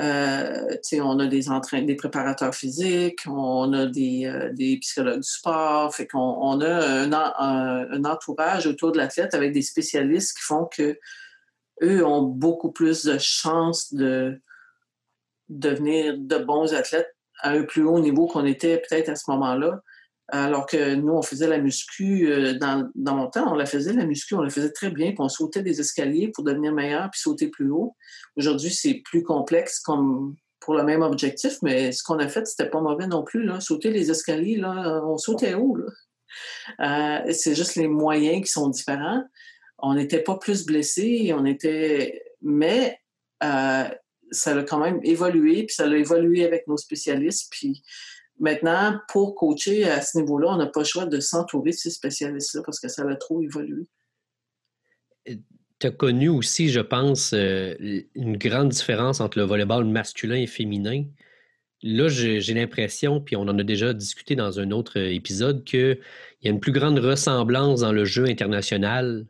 Euh, 0.00 0.76
on 0.94 1.18
a 1.20 1.26
des 1.26 1.44
des 1.82 1.94
préparateurs 1.94 2.54
physiques, 2.54 3.20
on 3.28 3.72
a 3.72 3.86
des, 3.86 4.26
euh, 4.26 4.52
des 4.52 4.78
psychologues 4.78 5.20
du 5.20 5.28
sport, 5.28 5.94
fait 5.94 6.08
qu'on 6.08 6.18
on 6.18 6.60
a 6.60 6.84
un, 6.84 7.12
un, 7.12 8.04
entourage 8.04 8.66
autour 8.66 8.90
de 8.90 8.98
l'athlète 8.98 9.34
avec 9.34 9.52
des 9.52 9.62
spécialistes 9.62 10.36
qui 10.36 10.42
font 10.42 10.66
que 10.66 10.98
eux 11.82 12.04
ont 12.04 12.22
beaucoup 12.22 12.72
plus 12.72 13.04
de 13.04 13.18
chances 13.18 13.94
de 13.94 14.40
devenir 15.48 16.16
de 16.18 16.38
bons 16.38 16.74
athlètes 16.74 17.14
à 17.40 17.50
un 17.50 17.62
plus 17.62 17.84
haut 17.84 18.00
niveau 18.00 18.26
qu'on 18.26 18.46
était 18.46 18.78
peut-être 18.78 19.10
à 19.10 19.16
ce 19.16 19.30
moment-là. 19.30 19.80
Alors 20.28 20.66
que 20.66 20.94
nous, 20.94 21.12
on 21.12 21.22
faisait 21.22 21.46
la 21.46 21.58
muscu, 21.58 22.32
euh, 22.32 22.54
dans, 22.54 22.90
mon 22.94 23.28
temps, 23.28 23.52
on 23.52 23.54
la 23.54 23.66
faisait, 23.66 23.92
la 23.92 24.06
muscu, 24.06 24.34
on 24.34 24.40
la 24.40 24.48
faisait 24.48 24.72
très 24.72 24.90
bien, 24.90 25.08
puis 25.08 25.20
on 25.20 25.28
sautait 25.28 25.62
des 25.62 25.80
escaliers 25.80 26.28
pour 26.28 26.44
devenir 26.44 26.72
meilleur, 26.72 27.10
puis 27.10 27.20
sauter 27.20 27.48
plus 27.48 27.70
haut. 27.70 27.94
Aujourd'hui, 28.36 28.70
c'est 28.70 29.02
plus 29.04 29.22
complexe 29.22 29.80
comme 29.80 30.34
pour 30.60 30.74
le 30.74 30.82
même 30.82 31.02
objectif, 31.02 31.58
mais 31.60 31.92
ce 31.92 32.02
qu'on 32.02 32.18
a 32.18 32.28
fait, 32.28 32.46
c'était 32.46 32.70
pas 32.70 32.80
mauvais 32.80 33.06
non 33.06 33.22
plus. 33.22 33.44
Là. 33.44 33.60
Sauter 33.60 33.90
les 33.90 34.10
escaliers, 34.10 34.56
là, 34.56 35.02
on 35.04 35.18
sautait 35.18 35.52
haut. 35.52 35.76
Euh, 36.80 37.18
c'est 37.30 37.54
juste 37.54 37.76
les 37.76 37.86
moyens 37.86 38.46
qui 38.46 38.50
sont 38.50 38.68
différents. 38.68 39.22
On 39.78 39.94
n'était 39.94 40.22
pas 40.22 40.36
plus 40.38 40.64
blessés, 40.64 41.34
on 41.36 41.44
était... 41.44 42.22
Mais 42.40 42.98
euh, 43.42 43.84
ça 44.30 44.56
a 44.56 44.62
quand 44.62 44.78
même 44.78 45.00
évolué, 45.02 45.64
puis 45.64 45.74
ça 45.74 45.84
a 45.84 45.94
évolué 45.94 46.46
avec 46.46 46.66
nos 46.66 46.78
spécialistes, 46.78 47.48
puis 47.50 47.82
Maintenant, 48.40 48.98
pour 49.08 49.34
coacher 49.34 49.84
à 49.84 50.00
ce 50.00 50.18
niveau-là, 50.18 50.48
on 50.50 50.56
n'a 50.56 50.66
pas 50.66 50.80
le 50.80 50.86
choix 50.86 51.06
de 51.06 51.20
s'entourer 51.20 51.70
de 51.70 51.76
ces 51.76 51.90
spécialistes-là 51.90 52.62
parce 52.64 52.80
que 52.80 52.88
ça 52.88 53.04
va 53.04 53.14
trop 53.16 53.40
évolué. 53.40 53.86
Tu 55.24 55.86
as 55.86 55.90
connu 55.90 56.28
aussi, 56.28 56.68
je 56.68 56.80
pense, 56.80 57.32
euh, 57.32 57.74
une 58.14 58.36
grande 58.36 58.70
différence 58.70 59.20
entre 59.20 59.38
le 59.38 59.44
volleyball 59.44 59.84
masculin 59.84 60.36
et 60.36 60.46
féminin. 60.46 61.04
Là, 61.82 62.08
j'ai 62.08 62.54
l'impression, 62.54 63.20
puis 63.20 63.36
on 63.36 63.42
en 63.42 63.58
a 63.58 63.62
déjà 63.62 63.92
discuté 63.92 64.36
dans 64.36 64.58
un 64.58 64.70
autre 64.70 64.96
épisode, 64.96 65.64
qu'il 65.64 66.00
y 66.42 66.48
a 66.48 66.50
une 66.50 66.60
plus 66.60 66.72
grande 66.72 66.98
ressemblance 66.98 67.80
dans 67.80 67.92
le 67.92 68.04
jeu 68.04 68.24
international 68.24 69.26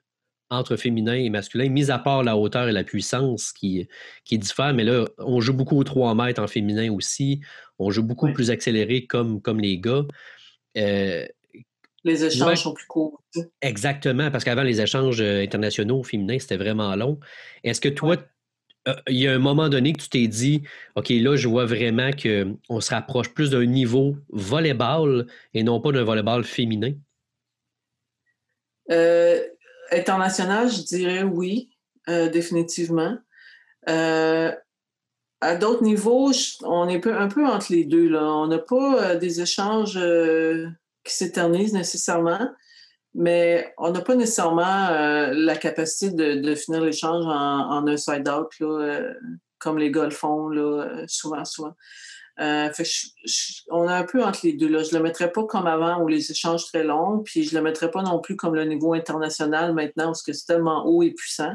entre 0.50 0.76
féminin 0.76 1.14
et 1.14 1.30
masculin, 1.30 1.68
mis 1.68 1.90
à 1.90 1.98
part 1.98 2.22
la 2.22 2.36
hauteur 2.36 2.68
et 2.68 2.72
la 2.72 2.84
puissance 2.84 3.52
qui, 3.52 3.88
qui 4.24 4.38
diffèrent. 4.38 4.74
Mais 4.74 4.84
là, 4.84 5.06
on 5.18 5.40
joue 5.40 5.54
beaucoup 5.54 5.76
aux 5.76 5.84
3 5.84 6.14
mètres 6.14 6.42
en 6.42 6.46
féminin 6.46 6.92
aussi. 6.92 7.40
On 7.78 7.90
joue 7.90 8.02
beaucoup 8.02 8.32
plus 8.32 8.50
accéléré 8.50 9.06
comme, 9.06 9.40
comme 9.40 9.60
les 9.60 9.78
gars. 9.78 10.04
Euh, 10.76 11.26
Les 12.04 12.24
échanges 12.24 12.62
sont 12.62 12.74
plus 12.74 12.86
courts. 12.86 13.22
Exactement, 13.62 14.30
parce 14.30 14.44
qu'avant, 14.44 14.62
les 14.62 14.80
échanges 14.80 15.20
euh, 15.20 15.42
internationaux 15.42 16.02
féminins, 16.02 16.38
c'était 16.38 16.56
vraiment 16.56 16.94
long. 16.94 17.18
Est-ce 17.64 17.80
que 17.80 17.88
toi, 17.88 18.16
euh, 18.86 18.94
il 19.08 19.16
y 19.16 19.26
a 19.26 19.32
un 19.32 19.38
moment 19.38 19.68
donné 19.68 19.92
que 19.92 20.02
tu 20.02 20.08
t'es 20.08 20.28
dit, 20.28 20.62
OK, 20.94 21.08
là, 21.08 21.36
je 21.36 21.48
vois 21.48 21.64
vraiment 21.64 22.10
qu'on 22.10 22.80
se 22.80 22.90
rapproche 22.90 23.32
plus 23.32 23.50
d'un 23.50 23.64
niveau 23.64 24.16
volleyball 24.28 25.26
et 25.54 25.62
non 25.62 25.80
pas 25.80 25.90
d'un 25.90 26.04
volleyball 26.04 26.44
féminin? 26.44 26.92
Euh, 28.90 29.40
international, 29.92 30.70
je 30.70 30.82
dirais 30.82 31.22
oui, 31.22 31.70
définitivement. 32.06 33.16
à 33.86 35.56
d'autres 35.56 35.82
niveaux, 35.82 36.32
on 36.62 36.88
est 36.88 37.06
un 37.06 37.28
peu 37.28 37.46
entre 37.46 37.72
les 37.72 37.84
deux. 37.84 38.08
Là. 38.08 38.24
On 38.24 38.46
n'a 38.46 38.58
pas 38.58 39.16
des 39.16 39.40
échanges 39.40 39.98
qui 41.04 41.14
s'éternisent 41.14 41.74
nécessairement, 41.74 42.50
mais 43.14 43.72
on 43.78 43.92
n'a 43.92 44.00
pas 44.00 44.16
nécessairement 44.16 44.88
euh, 44.90 45.32
la 45.32 45.56
capacité 45.56 46.10
de, 46.10 46.54
finir 46.54 46.80
l'échange 46.80 47.24
en, 47.26 47.86
un 47.86 47.96
side-out, 47.96 48.48
euh, 48.62 49.14
comme 49.58 49.78
les 49.78 49.92
gars 49.92 50.04
le 50.04 50.10
font 50.10 50.48
là, 50.48 50.88
euh, 52.40 52.68
on 53.70 53.88
est 53.88 53.92
un 53.92 54.04
peu 54.04 54.24
entre 54.24 54.40
les 54.42 54.54
deux. 54.54 54.66
Je 54.68 54.92
ne 54.92 54.98
le 54.98 55.02
mettrais 55.02 55.30
pas 55.30 55.44
comme 55.44 55.66
avant 55.66 56.02
où 56.02 56.08
les 56.08 56.30
échanges 56.30 56.66
très 56.66 56.82
longs, 56.82 57.20
puis 57.20 57.44
je 57.44 57.54
ne 57.54 57.60
le 57.60 57.64
mettrais 57.64 57.90
pas 57.90 58.02
non 58.02 58.20
plus 58.20 58.36
comme 58.36 58.54
le 58.54 58.64
niveau 58.64 58.94
international 58.94 59.72
maintenant 59.72 60.06
parce 60.06 60.22
que 60.22 60.32
c'est 60.32 60.46
tellement 60.46 60.86
haut 60.86 61.02
et 61.02 61.12
puissant 61.12 61.54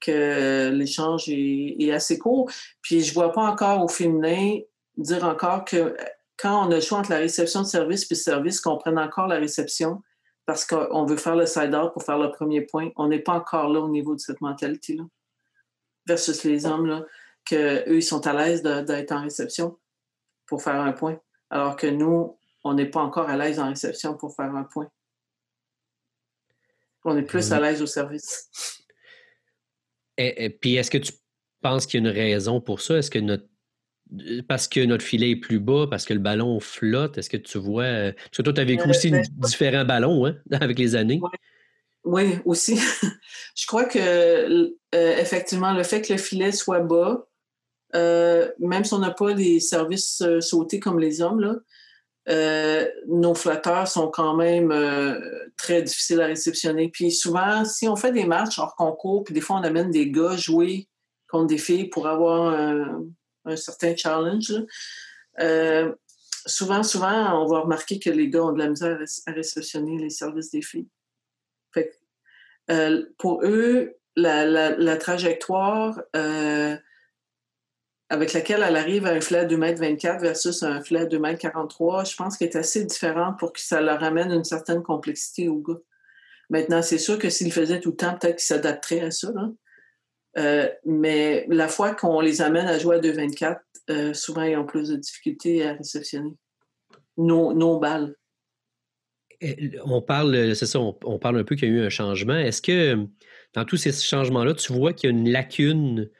que 0.00 0.70
l'échange 0.70 1.24
est, 1.28 1.90
assez 1.90 2.18
court. 2.18 2.50
Puis 2.82 3.02
je 3.02 3.10
ne 3.10 3.14
vois 3.14 3.32
pas 3.32 3.42
encore 3.42 3.82
au 3.82 3.88
féminin 3.88 4.58
dire 4.96 5.24
encore 5.24 5.64
que 5.64 5.96
quand 6.38 6.66
on 6.66 6.70
a 6.70 6.76
le 6.76 6.80
choix 6.80 6.98
entre 6.98 7.10
la 7.10 7.18
réception 7.18 7.62
de 7.62 7.66
service 7.66 8.02
et 8.04 8.06
le 8.10 8.16
service, 8.16 8.60
qu'on 8.60 8.76
prenne 8.76 8.98
encore 8.98 9.26
la 9.26 9.36
réception 9.36 10.02
parce 10.46 10.64
qu'on 10.64 11.04
veut 11.04 11.16
faire 11.16 11.36
le 11.36 11.46
side-out 11.46 11.92
pour 11.92 12.02
faire 12.02 12.18
le 12.18 12.30
premier 12.30 12.60
point. 12.62 12.90
On 12.96 13.08
n'est 13.08 13.20
pas 13.20 13.32
encore 13.32 13.68
là 13.68 13.80
au 13.80 13.88
niveau 13.88 14.14
de 14.14 14.20
cette 14.20 14.40
mentalité-là. 14.40 15.04
Versus 16.06 16.44
les 16.44 16.66
hommes, 16.66 16.86
là, 16.86 17.04
qu'eux, 17.44 17.96
ils 17.96 18.02
sont 18.02 18.26
à 18.26 18.32
l'aise 18.32 18.62
d'être 18.62 19.12
en 19.12 19.22
réception 19.22 19.76
pour 20.46 20.62
faire 20.62 20.80
un 20.80 20.92
point. 20.92 21.20
Alors 21.50 21.76
que 21.76 21.86
nous, 21.86 22.38
on 22.64 22.74
n'est 22.74 22.90
pas 22.90 23.00
encore 23.00 23.28
à 23.28 23.36
l'aise 23.36 23.58
en 23.58 23.68
réception 23.68 24.16
pour 24.16 24.34
faire 24.34 24.54
un 24.54 24.64
point. 24.64 24.88
On 27.04 27.16
est 27.16 27.22
plus 27.22 27.52
à 27.52 27.58
mmh. 27.58 27.62
l'aise 27.62 27.82
au 27.82 27.86
service. 27.86 28.50
Et, 30.18 30.48
puis, 30.48 30.76
est-ce 30.76 30.90
que 30.90 30.98
tu 30.98 31.12
penses 31.60 31.86
qu'il 31.86 32.02
y 32.02 32.06
a 32.06 32.10
une 32.10 32.14
raison 32.14 32.60
pour 32.60 32.80
ça? 32.80 32.96
Est-ce 32.96 33.10
que 33.10 33.18
notre 33.18 33.46
parce 34.46 34.68
que 34.68 34.84
notre 34.84 35.04
filet 35.04 35.32
est 35.32 35.36
plus 35.36 35.58
bas, 35.58 35.86
parce 35.90 36.04
que 36.04 36.14
le 36.14 36.20
ballon 36.20 36.60
flotte? 36.60 37.18
Est-ce 37.18 37.28
que 37.28 37.36
tu 37.36 37.58
vois. 37.58 37.82
Euh, 37.82 38.12
parce 38.12 38.36
que 38.36 38.42
toi, 38.42 38.52
tu 38.52 38.60
as 38.60 38.64
vécu 38.64 38.84
euh, 38.84 38.90
aussi 38.90 39.10
ben, 39.10 39.24
différents 39.38 39.84
ballons 39.84 40.26
hein, 40.26 40.36
avec 40.52 40.78
les 40.78 40.94
années. 40.94 41.20
Oui, 42.04 42.38
aussi. 42.44 42.78
je 43.56 43.66
crois 43.66 43.84
que 43.84 43.98
euh, 43.98 44.70
effectivement, 45.18 45.72
le 45.72 45.82
fait 45.82 46.02
que 46.02 46.12
le 46.12 46.18
filet 46.18 46.52
soit 46.52 46.80
bas, 46.80 47.26
même 47.94 48.84
si 48.84 48.94
on 48.94 48.98
n'a 48.98 49.10
pas 49.10 49.32
des 49.34 49.60
services 49.60 50.22
sautés 50.40 50.80
comme 50.80 50.98
les 50.98 51.22
hommes, 51.22 51.40
là, 51.40 51.54
nos 53.06 53.34
flotteurs 53.34 53.88
sont 53.88 54.08
quand 54.08 54.34
même 54.34 54.74
très 55.56 55.82
difficiles 55.82 56.20
à 56.20 56.26
réceptionner. 56.26 56.88
Puis 56.88 57.12
souvent, 57.12 57.64
si 57.64 57.88
on 57.88 57.96
fait 57.96 58.12
des 58.12 58.26
matchs 58.26 58.58
hors 58.58 58.74
concours, 58.76 59.24
puis 59.24 59.34
des 59.34 59.40
fois 59.40 59.56
on 59.56 59.62
amène 59.62 59.90
des 59.90 60.10
gars 60.10 60.36
jouer 60.36 60.88
contre 61.28 61.46
des 61.46 61.58
filles 61.58 61.88
pour 61.88 62.06
avoir 62.06 62.52
un 63.46 63.56
certain 63.56 63.94
challenge. 63.96 64.52
Euh, 65.40 65.94
souvent, 66.46 66.82
souvent, 66.82 67.42
on 67.42 67.46
va 67.46 67.60
remarquer 67.60 67.98
que 67.98 68.10
les 68.10 68.28
gars 68.28 68.44
ont 68.44 68.52
de 68.52 68.58
la 68.58 68.68
misère 68.68 68.98
à 69.26 69.32
réceptionner 69.32 69.98
les 69.98 70.10
services 70.10 70.50
des 70.50 70.62
filles. 70.62 70.88
Euh, 72.68 73.04
pour 73.18 73.42
eux, 73.44 73.94
la, 74.16 74.96
trajectoire 74.96 76.00
euh, 76.16 76.76
avec 78.08 78.32
laquelle 78.32 78.64
elle 78.66 78.76
arrive 78.76 79.06
à 79.06 79.10
un 79.10 79.20
filet 79.20 79.46
de 79.46 79.56
2,24 79.56 80.06
m 80.14 80.20
versus 80.20 80.62
un 80.62 80.80
filet 80.80 81.06
de 81.06 81.18
2,43 81.18 82.00
m, 82.00 82.06
je 82.06 82.16
pense 82.16 82.36
qu'elle 82.36 82.48
est 82.48 82.56
assez 82.56 82.84
différente 82.84 83.38
pour 83.38 83.52
que 83.52 83.60
ça 83.60 83.80
leur 83.80 84.02
amène 84.02 84.30
une 84.30 84.44
certaine 84.44 84.82
complexité 84.82 85.48
aux 85.48 85.58
gars. 85.58 85.80
Maintenant, 86.48 86.82
c'est 86.82 86.98
sûr 86.98 87.18
que 87.18 87.28
s'ils 87.28 87.52
faisaient 87.52 87.80
tout 87.80 87.90
le 87.90 87.96
temps, 87.96 88.16
peut-être 88.16 88.36
qu'ils 88.36 88.46
s'adapteraient 88.46 89.00
à 89.00 89.10
ça. 89.10 89.32
Euh, 90.38 90.68
mais 90.84 91.46
la 91.48 91.66
fois 91.66 91.94
qu'on 91.94 92.20
les 92.20 92.42
amène 92.42 92.66
à 92.66 92.78
jouer 92.78 92.96
à 92.96 93.00
2,24, 93.00 93.58
euh, 93.90 94.14
souvent 94.14 94.42
ils 94.42 94.56
ont 94.56 94.66
plus 94.66 94.90
de 94.90 94.96
difficultés 94.96 95.66
à 95.66 95.72
réceptionner 95.72 96.34
nos, 97.16 97.78
balles. 97.78 98.14
On 99.84 100.02
parle, 100.02 100.54
c'est 100.54 100.66
ça, 100.66 100.78
on, 100.78 101.18
parle 101.18 101.38
un 101.38 101.44
peu 101.44 101.56
qu'il 101.56 101.68
y 101.68 101.72
a 101.72 101.74
eu 101.74 101.86
un 101.86 101.90
changement. 101.90 102.36
Est-ce 102.36 102.62
que 102.62 103.06
dans 103.54 103.64
tous 103.64 103.78
ces 103.78 103.92
changements-là, 103.92 104.54
tu 104.54 104.72
vois 104.72 104.92
qu'il 104.92 105.10
y 105.10 105.12
a 105.12 105.16
une 105.16 105.30
lacune 105.30 106.10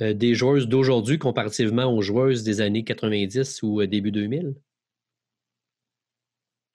euh, 0.00 0.12
des 0.14 0.34
joueuses 0.34 0.68
d'aujourd'hui 0.68 1.18
comparativement 1.18 1.92
aux 1.92 2.02
joueuses 2.02 2.42
des 2.42 2.60
années 2.60 2.84
90 2.84 3.62
ou 3.62 3.84
début 3.86 4.12
2000? 4.12 4.54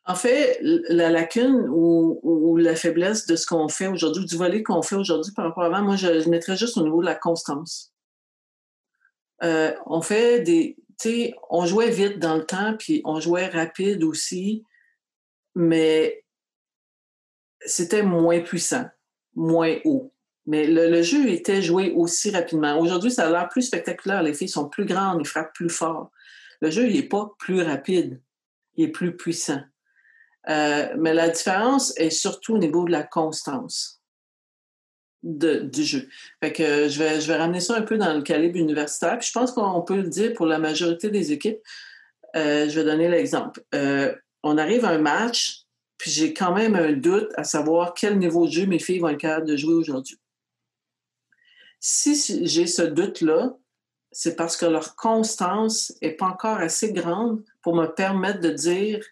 En 0.06 0.16
fait, 0.16 0.58
la 0.62 1.10
lacune 1.10 1.68
ou, 1.70 2.58
la 2.58 2.76
faiblesse 2.76 3.28
de 3.28 3.36
ce 3.36 3.46
qu'on 3.46 3.70
fait 3.70 3.88
aujourd'hui, 3.88 4.26
du 4.26 4.36
volet 4.36 4.62
qu'on 4.62 4.82
fait 4.82 4.96
aujourd'hui 4.96 5.32
par 5.34 5.46
rapport 5.46 5.64
à 5.64 5.68
avant, 5.68 5.84
moi, 5.84 5.96
je, 5.96 6.28
mettrais 6.30 6.58
juste 6.58 6.78
au 6.78 6.84
niveau 6.84 7.02
de 7.02 7.06
la 7.06 7.16
constance. 7.16 7.94
Euh, 9.44 9.74
on 9.86 10.02
fait 10.02 10.42
des. 10.42 10.76
On 11.50 11.66
jouait 11.66 11.90
vite 11.90 12.20
dans 12.20 12.36
le 12.36 12.46
temps, 12.46 12.76
puis 12.78 13.02
on 13.06 13.20
jouait 13.20 13.48
rapide 13.48 14.04
aussi, 14.04 14.64
mais 15.56 16.24
c'était 17.66 18.04
moins 18.04 18.42
puissant, 18.42 18.86
moins 19.34 19.78
haut. 19.84 20.14
Mais 20.52 20.68
le, 20.68 21.02
jeu 21.02 21.30
était 21.30 21.62
joué 21.62 21.94
aussi 21.96 22.30
rapidement. 22.30 22.78
Aujourd'hui, 22.78 23.10
ça 23.10 23.26
a 23.26 23.32
l'air 23.32 23.48
plus 23.48 23.62
spectaculaire. 23.62 24.22
Les 24.22 24.34
filles 24.34 24.50
sont 24.50 24.68
plus 24.68 24.84
grandes, 24.84 25.22
ils 25.22 25.26
frappent 25.26 25.54
plus 25.54 25.70
fort. 25.70 26.12
Le 26.60 26.70
jeu, 26.70 26.90
il 26.90 26.96
n'est 26.98 27.08
pas 27.08 27.34
plus 27.40 27.62
rapide, 27.62 28.20
il 28.76 28.84
est 28.84 28.92
plus 28.92 29.16
puissant. 29.16 29.62
Euh, 30.50 30.90
mais 30.98 31.14
la 31.14 31.30
différence 31.30 31.98
est 31.98 32.10
surtout 32.10 32.56
au 32.56 32.58
niveau 32.58 32.84
de 32.84 32.92
la 32.92 33.04
constance 33.04 34.02
du 35.24 35.84
jeu. 35.86 36.10
Fait 36.44 36.52
que 36.52 36.90
je 36.90 37.00
vais, 37.00 37.38
ramener 37.38 37.62
ça 37.62 37.78
un 37.78 37.84
peu 37.84 37.98
dans 37.98 38.14
le 38.14 38.22
calibre 38.22 38.58
universitaire. 38.58 39.22
je 39.22 39.32
pense 39.32 39.54
qu'on 39.54 39.82
peut 39.84 40.02
le 40.02 40.10
dire 40.10 40.34
pour 40.34 40.48
la 40.48 40.60
majorité 40.60 41.10
des 41.10 41.32
équipes. 41.32 41.60
Euh, 42.36 42.68
je 42.68 42.78
vais 42.78 42.84
donner 42.84 43.08
l'exemple. 43.08 43.64
Euh, 43.74 44.14
on 44.44 44.58
arrive 44.58 44.84
à 44.84 44.90
un 44.90 44.98
match, 44.98 45.62
puis 45.98 46.12
j'ai 46.12 46.34
quand 46.34 46.54
même 46.54 46.76
un 46.76 46.92
doute 46.92 47.30
à 47.38 47.46
savoir 47.46 47.94
quel 47.94 48.20
niveau 48.20 48.48
de 48.48 48.52
jeu 48.52 48.66
mes 48.66 48.80
filles 48.80 49.00
vont 49.00 49.08
être 49.08 49.18
capables 49.18 49.48
de 49.48 49.56
jouer 49.56 49.76
aujourd'hui. 49.76 50.21
Si 51.82 52.46
j'ai 52.46 52.68
ce 52.68 52.84
doute-là, 52.84 53.58
c'est 54.14 54.38
parce 54.38 54.56
que 54.56 54.66
leur 54.66 54.96
constance 54.96 55.94
n'est 56.02 56.12
pas 56.12 56.28
encore 56.28 56.58
assez 56.58 56.94
grande 56.94 57.44
pour 57.62 57.76
me 57.76 57.88
permettre 57.88 58.40
de 58.40 58.52
dire 58.52 59.04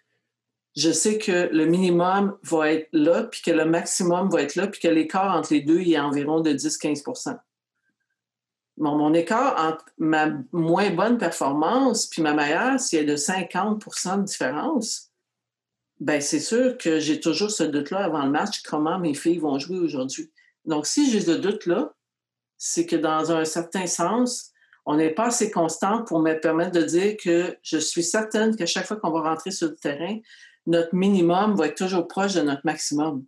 je 0.76 0.90
sais 0.90 1.18
que 1.18 1.50
le 1.52 1.66
minimum 1.66 2.38
va 2.42 2.72
être 2.72 2.88
là, 2.92 3.24
puis 3.24 3.42
que 3.42 3.50
le 3.50 3.66
maximum 3.66 4.30
va 4.30 4.40
être 4.40 4.54
là, 4.54 4.68
puis 4.68 4.80
que 4.80 4.88
l'écart 4.88 5.36
entre 5.36 5.52
les 5.52 5.60
deux 5.60 5.80
est 5.80 5.98
environ 5.98 6.40
de 6.40 6.52
10-15% 6.52 7.38
mon 8.80 9.12
écart 9.14 9.56
entre 9.62 9.84
ma 9.98 10.30
moins 10.52 10.90
bonne 10.90 11.18
performance 11.18 12.06
puis 12.06 12.22
ma 12.22 12.34
meilleure, 12.34 12.80
s'il 12.80 13.00
y 13.00 13.02
a 13.02 13.04
de 13.04 13.16
50% 13.16 14.20
de 14.20 14.24
différence, 14.24 15.10
ben 16.00 16.20
c'est 16.20 16.40
sûr 16.40 16.78
que 16.78 16.98
j'ai 16.98 17.20
toujours 17.20 17.50
ce 17.50 17.62
doute-là 17.62 18.04
avant 18.04 18.24
le 18.24 18.30
match, 18.30 18.62
comment 18.62 18.98
mes 18.98 19.14
filles 19.14 19.38
vont 19.38 19.58
jouer 19.58 19.78
aujourd'hui. 19.78 20.30
Donc, 20.64 20.86
si 20.86 21.10
j'ai 21.10 21.20
ce 21.20 21.32
doute-là, 21.32 21.94
c'est 22.62 22.84
que 22.84 22.94
dans 22.94 23.32
un 23.32 23.46
certain 23.46 23.86
sens, 23.86 24.52
on 24.84 24.96
n'est 24.96 25.14
pas 25.14 25.28
assez 25.28 25.50
constant 25.50 26.04
pour 26.04 26.20
me 26.20 26.34
permettre 26.34 26.72
de 26.72 26.82
dire 26.82 27.16
que 27.16 27.56
je 27.62 27.78
suis 27.78 28.04
certaine 28.04 28.54
qu'à 28.54 28.66
chaque 28.66 28.86
fois 28.86 28.98
qu'on 28.98 29.10
va 29.10 29.22
rentrer 29.22 29.50
sur 29.50 29.68
le 29.68 29.76
terrain, 29.76 30.18
notre 30.66 30.94
minimum 30.94 31.56
va 31.56 31.68
être 31.68 31.78
toujours 31.78 32.06
proche 32.06 32.34
de 32.34 32.42
notre 32.42 32.60
maximum. 32.64 33.24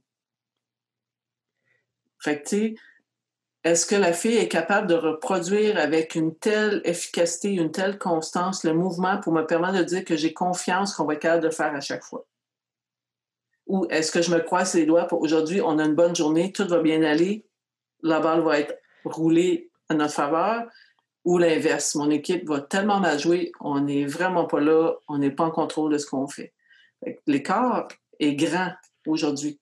Fait 2.23 2.45
est-ce 3.65 3.87
que 3.87 3.95
la 3.95 4.13
fille 4.13 4.37
est 4.37 4.49
capable 4.49 4.87
de 4.87 4.95
reproduire 4.95 5.79
avec 5.79 6.15
une 6.15 6.37
telle 6.37 6.83
efficacité, 6.85 7.55
une 7.55 7.71
telle 7.71 7.99
constance 7.99 8.65
le 8.65 8.75
mouvement 8.75 9.19
pour 9.19 9.33
me 9.33 9.47
permettre 9.47 9.79
de 9.79 9.85
dire 9.85 10.05
que 10.05 10.17
j'ai 10.17 10.35
confiance 10.35 10.95
qu'on 10.95 11.07
va 11.07 11.15
être 11.15 11.21
capable 11.21 11.45
de 11.45 11.51
faire 11.51 11.75
à 11.75 11.81
chaque 11.81 12.05
fois? 12.05 12.27
Ou 13.67 13.87
est-ce 13.89 14.13
que 14.13 14.21
je 14.21 14.35
me 14.35 14.41
croise 14.41 14.75
les 14.75 14.85
doigts 14.85 15.07
pour 15.07 15.23
aujourd'hui, 15.23 15.63
on 15.63 15.79
a 15.79 15.85
une 15.85 15.95
bonne 15.95 16.15
journée, 16.15 16.53
tout 16.53 16.67
va 16.67 16.81
bien 16.81 17.03
aller, 17.03 17.47
la 18.03 18.21
balle 18.21 18.43
va 18.43 18.59
être 18.59 18.82
roulée 19.05 19.71
à 19.89 19.95
notre 19.95 20.15
faveur, 20.15 20.65
ou 21.25 21.39
l'inverse, 21.39 21.95
mon 21.95 22.11
équipe 22.11 22.49
va 22.49 22.61
tellement 22.61 23.01
mal 23.01 23.19
jouer, 23.19 23.53
on 23.61 23.81
n'est 23.81 24.07
vraiment 24.07 24.47
pas 24.47 24.61
là, 24.61 24.95
on 25.09 25.19
n'est 25.19 25.31
pas 25.31 25.45
en 25.45 25.51
contrôle 25.51 25.93
de 25.93 25.99
ce 25.99 26.07
qu'on 26.07 26.27
fait. 26.27 26.53
L'écart 27.27 27.89
est 28.19 28.35
grand 28.35 28.73
aujourd'hui, 29.07 29.61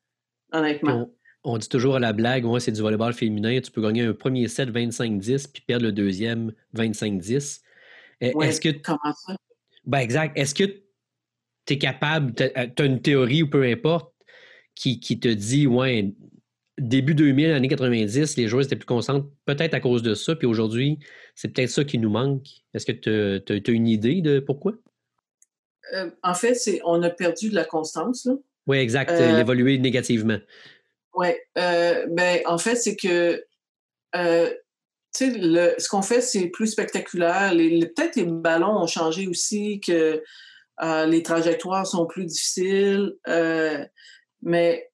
honnêtement. 0.52 1.10
On, 1.44 1.58
dit 1.58 1.68
toujours 1.68 1.96
à 1.96 2.00
la 2.00 2.12
blague, 2.12 2.44
ouais, 2.44 2.60
c'est 2.60 2.72
du 2.72 2.80
volleyball 2.80 3.12
féminin, 3.12 3.60
tu 3.60 3.70
peux 3.70 3.82
gagner 3.82 4.04
un 4.04 4.12
premier 4.12 4.48
set 4.48 4.70
25-10 4.70 5.50
puis 5.52 5.62
perdre 5.66 5.86
le 5.86 5.92
deuxième 5.92 6.52
25-10. 6.76 7.60
Eh, 8.20 8.32
est-ce 8.42 8.60
que. 8.60 8.70
Comment 8.70 9.14
ça? 9.14 9.36
Ben 9.84 9.98
exact. 9.98 10.36
Est-ce 10.38 10.54
que 10.54 10.64
tu 10.64 11.74
es 11.74 11.78
capable, 11.78 12.34
tu 12.34 12.42
as, 12.42 12.84
une 12.84 13.00
théorie 13.00 13.42
ou 13.42 13.48
peu 13.48 13.64
importe, 13.64 14.12
qui, 14.74 15.00
qui 15.00 15.18
te 15.18 15.28
dit, 15.28 15.66
ouais, 15.66 16.14
début 16.80 17.14
2000, 17.14 17.52
années 17.52 17.68
90, 17.68 18.36
les 18.36 18.48
joueurs 18.48 18.64
étaient 18.64 18.76
plus 18.76 18.86
concentrés, 18.86 19.28
peut-être 19.44 19.74
à 19.74 19.80
cause 19.80 20.02
de 20.02 20.14
ça, 20.14 20.34
puis 20.34 20.46
aujourd'hui, 20.46 20.98
c'est 21.34 21.48
peut-être 21.48 21.70
ça 21.70 21.84
qui 21.84 21.98
nous 21.98 22.10
manque. 22.10 22.46
Est-ce 22.74 22.86
que 22.86 22.92
tu 22.92 23.70
as, 23.70 23.72
une 23.72 23.86
idée 23.86 24.20
de 24.22 24.40
pourquoi? 24.40 24.72
Euh, 25.94 26.10
en 26.22 26.34
fait, 26.34 26.54
c'est 26.54 26.80
on 26.84 27.02
a 27.02 27.10
perdu 27.10 27.50
de 27.50 27.54
la 27.54 27.64
constance. 27.64 28.24
Là. 28.24 28.34
Oui, 28.66 28.78
exact. 28.78 29.10
Euh, 29.10 29.38
Évoluer 29.38 29.78
négativement. 29.78 30.38
Oui. 31.14 31.28
Euh, 31.58 32.06
ben, 32.10 32.40
en 32.46 32.58
fait, 32.58 32.76
c'est 32.76 32.96
que 32.96 33.42
le, 34.14 35.74
ce 35.78 35.88
qu'on 35.88 36.02
fait, 36.02 36.20
c'est 36.20 36.46
plus 36.48 36.68
spectaculaire. 36.68 37.50
Peut-être 37.52 38.16
les 38.16 38.24
ballons 38.24 38.82
ont 38.82 38.86
changé 38.86 39.26
aussi, 39.26 39.80
que 39.80 40.22
les 41.06 41.22
trajectoires 41.22 41.86
sont 41.86 42.06
plus 42.06 42.26
difficiles. 42.26 43.14
mais 44.42 44.89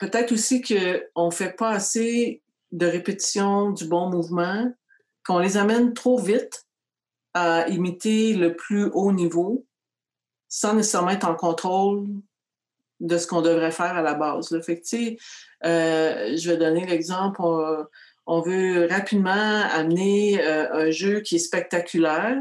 peut-être 0.00 0.32
aussi 0.32 0.62
qu'on 0.62 1.26
ne 1.26 1.30
fait 1.30 1.52
pas 1.52 1.70
assez 1.70 2.42
de 2.72 2.86
répétition 2.86 3.70
du 3.70 3.84
bon 3.84 4.08
mouvement, 4.08 4.72
qu'on 5.24 5.38
les 5.38 5.56
amène 5.56 5.92
trop 5.92 6.18
vite 6.18 6.66
à 7.34 7.68
imiter 7.68 8.34
le 8.34 8.56
plus 8.56 8.86
haut 8.92 9.12
niveau 9.12 9.64
sans 10.48 10.74
nécessairement 10.74 11.10
être 11.10 11.28
en 11.28 11.36
contrôle 11.36 12.08
de 12.98 13.18
ce 13.18 13.26
qu'on 13.26 13.42
devrait 13.42 13.70
faire 13.70 13.96
à 13.96 14.02
la 14.02 14.14
base. 14.14 14.50
Là. 14.50 14.60
Fait 14.62 14.82
euh, 15.64 16.36
je 16.36 16.50
vais 16.50 16.56
donner 16.56 16.86
l'exemple. 16.86 17.40
On, 18.26 18.40
veut 18.40 18.86
rapidement 18.86 19.30
amener 19.30 20.42
euh, 20.42 20.72
un 20.72 20.90
jeu 20.90 21.20
qui 21.20 21.36
est 21.36 21.40
spectaculaire, 21.40 22.36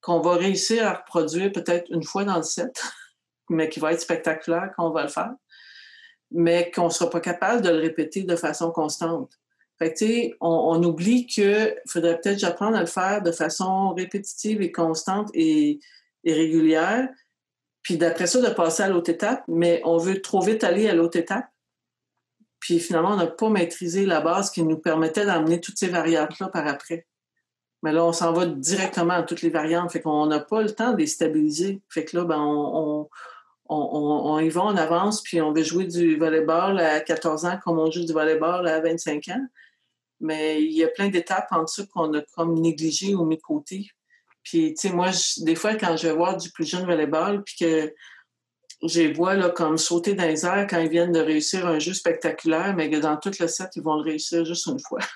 qu'on 0.00 0.20
va 0.20 0.34
réussir 0.34 0.86
à 0.86 0.94
reproduire 0.94 1.52
peut-être 1.52 1.90
une 1.90 2.02
fois 2.02 2.24
dans 2.24 2.36
le 2.36 2.42
set, 2.42 2.82
mais 3.50 3.68
qui 3.68 3.78
va 3.78 3.92
être 3.92 4.00
spectaculaire 4.00 4.70
quand 4.76 4.88
on 4.88 4.92
va 4.92 5.02
le 5.02 5.08
faire 5.08 5.34
mais 6.30 6.70
qu'on 6.70 6.86
ne 6.86 6.90
sera 6.90 7.10
pas 7.10 7.20
capable 7.20 7.62
de 7.62 7.70
le 7.70 7.78
répéter 7.78 8.22
de 8.22 8.36
façon 8.36 8.70
constante. 8.70 9.38
Fait 9.78 9.94
que, 9.94 10.34
on, 10.40 10.76
on 10.76 10.82
oublie 10.82 11.26
qu'il 11.26 11.76
faudrait 11.86 12.20
peut-être 12.20 12.42
apprendre 12.44 12.76
à 12.76 12.80
le 12.80 12.86
faire 12.86 13.22
de 13.22 13.30
façon 13.30 13.94
répétitive 13.94 14.60
et 14.60 14.72
constante 14.72 15.30
et, 15.34 15.80
régulière, 16.26 17.08
puis 17.82 17.96
d'après 17.96 18.26
ça, 18.26 18.40
de 18.42 18.52
passer 18.52 18.82
à 18.82 18.88
l'autre 18.88 19.08
étape, 19.08 19.44
mais 19.48 19.80
on 19.84 19.96
veut 19.96 20.20
trop 20.20 20.42
vite 20.42 20.62
aller 20.62 20.88
à 20.88 20.94
l'autre 20.94 21.16
étape. 21.16 21.46
Puis 22.60 22.80
finalement, 22.80 23.12
on 23.12 23.16
n'a 23.16 23.28
pas 23.28 23.48
maîtrisé 23.48 24.04
la 24.04 24.20
base 24.20 24.50
qui 24.50 24.62
nous 24.62 24.76
permettait 24.76 25.24
d'amener 25.24 25.60
toutes 25.60 25.78
ces 25.78 25.88
variantes-là 25.88 26.48
par 26.48 26.66
après. 26.66 27.06
Mais 27.82 27.92
là, 27.92 28.04
on 28.04 28.12
s'en 28.12 28.32
va 28.32 28.46
directement 28.46 29.14
à 29.14 29.22
toutes 29.22 29.42
les 29.42 29.50
variantes. 29.50 29.92
Fait 29.92 30.02
qu'on 30.02 30.26
n'a 30.26 30.40
pas 30.40 30.62
le 30.62 30.74
temps 30.74 30.92
de 30.92 30.98
les 30.98 31.06
stabiliser. 31.06 31.80
Fait 31.88 32.04
que 32.04 32.16
là, 32.16 32.24
ben, 32.24 32.40
on, 32.40 33.08
y 33.70 34.48
va, 34.48 34.64
on 34.64 34.76
avance, 34.76 35.22
puis 35.22 35.40
on 35.40 35.52
veut 35.52 35.62
jouer 35.62 35.86
du 35.86 36.16
volleyball 36.16 36.78
à 36.78 37.00
14 37.00 37.44
ans 37.44 37.58
comme 37.62 37.78
on 37.78 37.90
joue 37.90 38.04
du 38.04 38.12
volleyball 38.12 38.66
à 38.66 38.80
25 38.80 39.28
ans. 39.28 39.46
Mais 40.20 40.62
il 40.62 40.72
y 40.72 40.82
a 40.84 40.88
plein 40.88 41.08
d'étapes 41.08 41.48
en 41.50 41.62
dessous 41.62 41.86
qu'on 41.86 42.12
a 42.14 42.22
comme 42.34 42.54
négligées 42.60 43.14
ou 43.14 43.24
mis 43.24 43.38
côté. 43.38 43.88
Puis, 44.42 44.74
tu 44.74 44.88
sais, 44.88 44.94
moi, 44.94 45.10
des 45.38 45.54
fois, 45.54 45.74
quand 45.74 45.96
je 45.96 46.08
vais 46.08 46.14
voir 46.14 46.36
du 46.36 46.50
plus 46.50 46.64
jeune 46.64 46.86
volleyball, 46.86 47.44
puis 47.44 47.56
que 47.60 47.94
je 48.82 49.12
vois 49.14 49.34
là, 49.34 49.50
comme 49.50 49.76
sauter 49.76 50.14
dans 50.14 50.24
les 50.24 50.46
airs 50.46 50.66
quand 50.68 50.80
ils 50.80 50.88
viennent 50.88 51.12
de 51.12 51.20
réussir 51.20 51.66
un 51.66 51.78
jeu 51.78 51.92
spectaculaire, 51.92 52.74
mais 52.74 52.90
que 52.90 52.96
dans 52.96 53.16
tout 53.16 53.32
le 53.38 53.48
set, 53.48 53.70
ils 53.76 53.82
vont 53.82 53.96
le 53.96 54.02
réussir 54.02 54.44
juste 54.44 54.66
une 54.66 54.80
fois. 54.80 55.00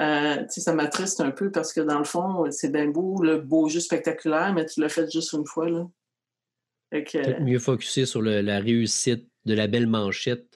Euh, 0.00 0.44
ça 0.48 0.74
m'attriste 0.74 1.20
un 1.20 1.30
peu 1.30 1.52
parce 1.52 1.72
que 1.72 1.80
dans 1.80 1.98
le 1.98 2.04
fond, 2.04 2.50
c'est 2.50 2.72
bien 2.72 2.88
beau, 2.88 3.22
le 3.22 3.38
beau 3.38 3.68
jeu 3.68 3.78
spectaculaire, 3.78 4.52
mais 4.52 4.66
tu 4.66 4.80
l'as 4.80 4.88
fait 4.88 5.08
juste 5.08 5.34
une 5.34 5.46
fois. 5.46 5.68
Là. 5.70 5.86
Peut-être 6.90 7.40
mieux 7.40 7.58
focuser 7.58 8.06
sur 8.06 8.22
la 8.22 8.60
réussite 8.60 9.28
de 9.44 9.54
la 9.54 9.66
belle 9.66 9.86
manchette 9.86 10.54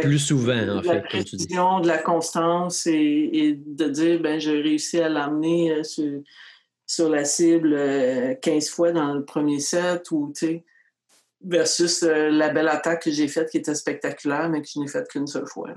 plus 0.00 0.18
souvent, 0.18 0.78
en 0.78 0.82
fait. 0.82 0.94
La 0.94 1.00
précision, 1.00 1.80
de 1.80 1.88
la 1.88 1.98
constance 1.98 2.86
et, 2.86 3.58
de 3.66 3.88
dire, 3.88 4.20
ben 4.20 4.38
j'ai 4.38 4.60
réussi 4.60 5.00
à 5.00 5.08
l'amener 5.08 5.72
euh, 5.72 6.22
sur, 6.86 7.08
la 7.08 7.24
cible 7.24 7.70
15 8.40 8.66
euh, 8.66 8.70
fois 8.70 8.92
dans 8.92 9.14
le 9.14 9.24
premier 9.24 9.60
set 9.60 10.10
ou, 10.10 10.32
tu 10.34 10.46
sais, 10.46 10.64
versus 11.44 12.02
euh, 12.02 12.30
la 12.30 12.50
belle 12.50 12.68
attaque 12.68 13.04
que 13.04 13.10
j'ai 13.10 13.28
faite 13.28 13.50
qui 13.50 13.58
était 13.58 13.74
spectaculaire, 13.74 14.48
mais 14.48 14.62
que 14.62 14.68
je 14.72 14.78
n'ai 14.78 14.88
faite 14.88 15.08
qu'une 15.08 15.26
seule 15.26 15.46
fois. 15.46 15.70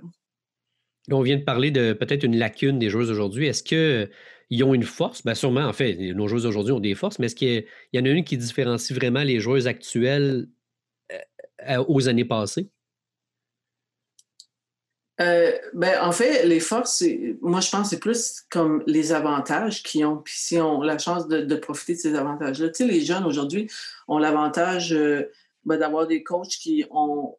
on 1.10 1.22
vient 1.22 1.38
de 1.38 1.44
parler 1.44 1.72
de 1.72 1.94
peut-être 1.94 2.24
une 2.24 2.38
lacune 2.38 2.78
des 2.78 2.90
joueurs 2.90 3.10
aujourd'hui. 3.10 3.48
Est-ce 3.48 3.64
que 3.64 4.10
ils 4.50 4.64
ont 4.64 4.74
une 4.74 4.84
force. 4.84 5.24
Bien, 5.24 5.34
sûrement, 5.34 5.66
en 5.66 5.74
fait, 5.74 5.96
nos 6.14 6.28
joueuses 6.28 6.46
aujourd'hui 6.46 6.74
ont 6.74 6.80
des 6.80 6.96
forces, 6.96 7.20
mais 7.20 7.28
est-ce 7.28 7.36
qu'il 7.36 7.66
y, 7.94 8.00
en 8.00 8.06
a 8.06 8.10
une 8.10 8.24
qui 8.24 8.38
différencie 8.38 8.98
vraiment 8.98 9.24
les 9.24 9.40
joueuses 9.40 9.68
actuelles 9.68 10.48
euh, 11.12 11.18
euh, 11.70 11.84
aux 11.88 12.08
années 12.08 12.26
passées? 12.26 12.70
Euh, 15.22 15.52
ben, 15.74 15.98
en 16.02 16.12
fait, 16.12 16.46
les 16.46 16.60
forces, 16.60 17.04
moi, 17.42 17.62
je 17.62 17.70
pense 17.70 17.84
que 17.84 17.88
c'est 17.96 18.00
plus 18.00 18.44
comme 18.50 18.84
les 18.86 19.14
avantages 19.14 19.82
qu'ils 19.82 20.06
ont, 20.06 20.18
puis 20.18 20.36
si 20.36 20.60
on 20.60 20.82
la 20.82 20.98
chance 20.98 21.28
de, 21.28 21.56
profiter 21.56 21.94
de 21.94 22.00
ces 22.00 22.16
avantages-là. 22.16 22.70
Tu 22.70 22.84
sais, 22.84 22.86
les 22.86 23.02
jeunes 23.02 23.24
aujourd'hui 23.24 23.72
ont 24.10 24.18
l'avantage 24.18 24.94
ben, 25.64 25.78
d'avoir 25.78 26.06
des 26.06 26.22
coachs 26.22 26.50
qui 26.50 26.86
ont 26.92 27.38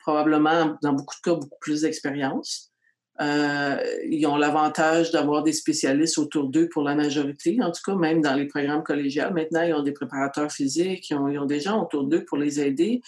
probablement, 0.00 0.76
dans 0.82 0.92
beaucoup 0.92 1.14
de 1.14 1.20
cas, 1.20 1.34
beaucoup 1.34 1.58
plus 1.60 1.82
d'expérience. 1.82 2.73
Euh, 3.20 3.76
ils 4.10 4.26
ont 4.26 4.36
l'avantage 4.36 5.12
d'avoir 5.12 5.44
des 5.44 5.52
spécialistes 5.52 6.18
autour 6.18 6.48
d'eux 6.48 6.68
pour 6.68 6.82
la 6.82 6.96
majorité, 6.96 7.58
en 7.62 7.70
tout 7.70 7.82
cas, 7.84 7.94
même 7.94 8.20
dans 8.20 8.34
les 8.34 8.46
programmes 8.46 8.82
collégiaux. 8.82 9.30
Maintenant, 9.32 9.62
ils 9.62 9.72
ont 9.72 9.82
des 9.82 9.92
préparateurs 9.92 10.50
physiques, 10.50 11.10
ils 11.10 11.16
ont, 11.16 11.46
des 11.46 11.60
gens 11.60 11.82
autour 11.82 12.04
d'eux 12.04 12.24
pour 12.24 12.38
les 12.38 12.60
aider. 12.60 13.02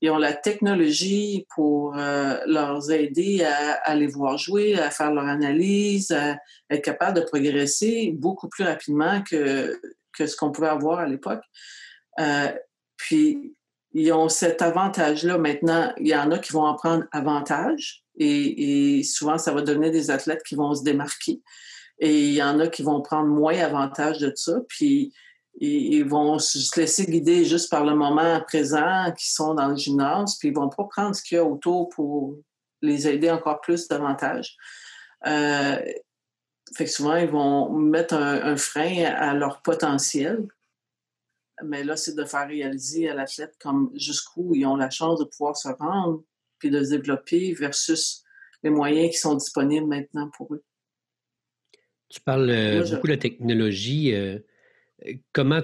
Ils 0.00 0.10
ont 0.10 0.18
la 0.18 0.32
technologie 0.32 1.46
pour 1.54 1.96
euh, 1.96 2.36
leur 2.46 2.90
aider 2.90 3.44
à, 3.44 3.74
à, 3.84 3.94
les 3.94 4.08
voir 4.08 4.36
jouer, 4.36 4.74
à 4.74 4.90
faire 4.90 5.14
leur 5.14 5.26
analyse, 5.26 6.10
à 6.10 6.38
être 6.68 6.82
capable 6.82 7.20
de 7.20 7.24
progresser 7.24 8.10
beaucoup 8.12 8.48
plus 8.48 8.64
rapidement 8.64 9.22
que, 9.22 9.80
que 10.12 10.26
ce 10.26 10.36
qu'on 10.36 10.50
pouvait 10.50 10.68
avoir 10.68 10.98
à 10.98 11.06
l'époque. 11.06 11.44
Euh, 12.18 12.48
puis, 12.96 13.54
ils 13.94 14.12
ont 14.12 14.28
cet 14.28 14.60
avantage-là. 14.60 15.38
Maintenant, 15.38 15.92
il 15.98 16.08
y 16.08 16.16
en 16.16 16.32
a 16.32 16.38
qui 16.38 16.52
vont 16.52 16.64
en 16.64 16.74
prendre 16.74 17.04
avantage 17.12 18.01
et, 18.16 19.02
souvent, 19.04 19.38
ça 19.38 19.52
va 19.52 19.62
donner 19.62 19.90
des 19.90 20.10
athlètes 20.10 20.42
qui 20.42 20.54
vont 20.54 20.74
se 20.74 20.82
démarquer. 20.82 21.42
Et 21.98 22.28
il 22.28 22.34
y 22.34 22.42
en 22.42 22.58
a 22.60 22.68
qui 22.68 22.82
vont 22.82 23.00
prendre 23.00 23.28
moins 23.28 23.58
avantage 23.58 24.18
de 24.18 24.32
ça, 24.34 24.60
puis 24.68 25.12
ils 25.60 26.04
vont 26.04 26.38
se 26.38 26.80
laisser 26.80 27.06
guider 27.06 27.44
juste 27.44 27.70
par 27.70 27.84
le 27.84 27.94
moment 27.94 28.40
présent 28.40 29.12
qui 29.16 29.30
sont 29.30 29.54
dans 29.54 29.68
le 29.68 29.76
gymnase, 29.76 30.36
puis 30.38 30.48
ils 30.48 30.54
vont 30.54 30.68
pas 30.68 30.84
prendre 30.84 31.14
ce 31.14 31.22
qu'il 31.22 31.36
y 31.36 31.38
a 31.38 31.44
autour 31.44 31.88
pour 31.90 32.36
les 32.80 33.06
aider 33.06 33.30
encore 33.30 33.60
plus 33.60 33.86
davantage. 33.86 34.56
Euh, 35.26 35.76
fait 36.74 36.84
que 36.84 36.90
souvent, 36.90 37.16
ils 37.16 37.28
vont 37.28 37.70
mettre 37.72 38.14
un, 38.14 38.56
frein 38.56 39.04
à 39.04 39.34
leur 39.34 39.62
potentiel. 39.62 40.46
Mais 41.62 41.84
là, 41.84 41.96
c'est 41.96 42.14
de 42.14 42.24
faire 42.24 42.48
réaliser 42.48 43.08
à 43.08 43.14
l'athlète 43.14 43.54
comme 43.60 43.90
jusqu'où 43.94 44.54
ils 44.54 44.66
ont 44.66 44.76
la 44.76 44.90
chance 44.90 45.20
de 45.20 45.24
pouvoir 45.24 45.56
se 45.56 45.68
rendre 45.68 46.22
puis 46.62 46.70
de 46.70 46.84
se 46.84 46.90
développer 46.90 47.52
versus 47.54 48.22
les 48.62 48.70
moyens 48.70 49.10
qui 49.10 49.16
sont 49.18 49.34
disponibles 49.34 49.88
maintenant 49.88 50.30
pour 50.36 50.54
eux. 50.54 50.62
Tu 52.08 52.20
parles 52.20 52.48
euh, 52.50 52.88
beaucoup 52.88 53.08
de 53.08 53.16
technologie. 53.16 54.14
Euh, 54.14 54.38
comment 55.32 55.60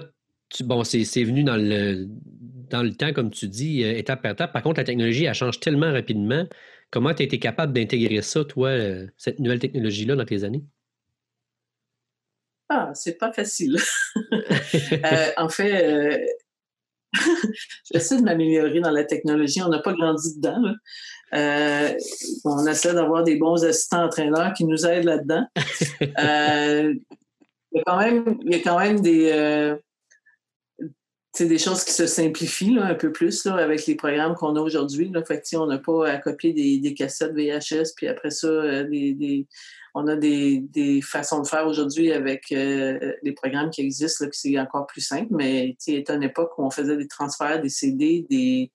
tu. 0.49 0.65
Bon, 0.65 0.83
c'est 0.83 1.23
venu 1.23 1.45
dans 1.45 1.55
le, 1.55 2.05
dans 2.05 2.83
le 2.83 2.93
temps, 2.93 3.13
comme 3.13 3.31
tu 3.31 3.47
dis, 3.47 3.85
euh, 3.85 3.97
étape 3.97 4.21
par 4.21 4.31
étape. 4.33 4.51
Par 4.51 4.61
contre, 4.61 4.81
la 4.81 4.83
technologie, 4.83 5.23
elle 5.23 5.33
change 5.33 5.61
tellement 5.61 5.93
rapidement. 5.93 6.45
Comment 6.91 7.13
tu 7.13 7.21
as 7.21 7.25
été 7.27 7.39
capable 7.39 7.71
d'intégrer 7.71 8.21
ça, 8.21 8.43
toi, 8.43 8.71
cette 9.15 9.39
nouvelle 9.39 9.59
technologie-là, 9.59 10.17
dans 10.17 10.25
tes 10.25 10.43
années? 10.43 10.65
Ah, 12.67 12.91
c'est 12.93 13.17
pas 13.17 13.31
facile. 13.31 13.77
en 15.37 15.49
fait, 15.49 16.25
J'essaie 17.91 18.17
de 18.17 18.23
m'améliorer 18.23 18.79
dans 18.79 18.91
la 18.91 19.03
technologie. 19.03 19.61
On 19.61 19.69
n'a 19.69 19.79
pas 19.79 19.93
grandi 19.93 20.35
dedans. 20.35 20.73
Euh, 21.33 21.93
on 22.45 22.65
essaie 22.65 22.93
d'avoir 22.93 23.23
des 23.23 23.37
bons 23.37 23.63
assistants 23.63 24.05
entraîneurs 24.05 24.53
qui 24.53 24.65
nous 24.65 24.85
aident 24.85 25.05
là-dedans. 25.05 25.45
Euh, 26.19 26.93
il, 27.71 27.77
y 27.77 27.79
a 27.79 27.83
quand 27.85 27.97
même, 27.97 28.37
il 28.45 28.51
y 28.51 28.55
a 28.55 28.59
quand 28.59 28.79
même 28.79 29.01
des, 29.01 29.29
euh, 29.31 29.75
des 31.45 31.57
choses 31.57 31.83
qui 31.83 31.93
se 31.93 32.05
simplifient 32.05 32.77
un 32.79 32.95
peu 32.95 33.11
plus 33.11 33.45
avec 33.45 33.85
les 33.85 33.95
programmes 33.95 34.35
qu'on 34.35 34.55
a 34.55 34.61
aujourd'hui. 34.61 35.11
on 35.53 35.65
n'a 35.65 35.77
pas 35.77 36.09
à 36.09 36.17
copier 36.17 36.53
des, 36.53 36.93
cassettes 36.93 37.33
VHS, 37.33 37.93
puis 37.95 38.07
après 38.07 38.31
ça, 38.31 38.83
des 38.83 39.47
on 39.95 40.07
a 40.07 40.15
des, 40.15 41.01
façons 41.03 41.41
de 41.41 41.47
faire 41.47 41.67
aujourd'hui 41.67 42.11
avec 42.11 42.51
euh, 42.51 43.13
les 43.23 43.33
programmes 43.33 43.69
qui 43.69 43.81
existent, 43.81 44.25
c'est 44.31 44.59
encore 44.59 44.87
plus 44.87 45.01
simple, 45.01 45.27
mais 45.31 45.75
c'est 45.79 46.09
une 46.09 46.23
époque 46.23 46.57
où 46.57 46.63
on 46.63 46.69
faisait 46.69 46.97
des 46.97 47.07
transferts, 47.07 47.61
des 47.61 47.69
CD, 47.69 48.25
des... 48.29 48.71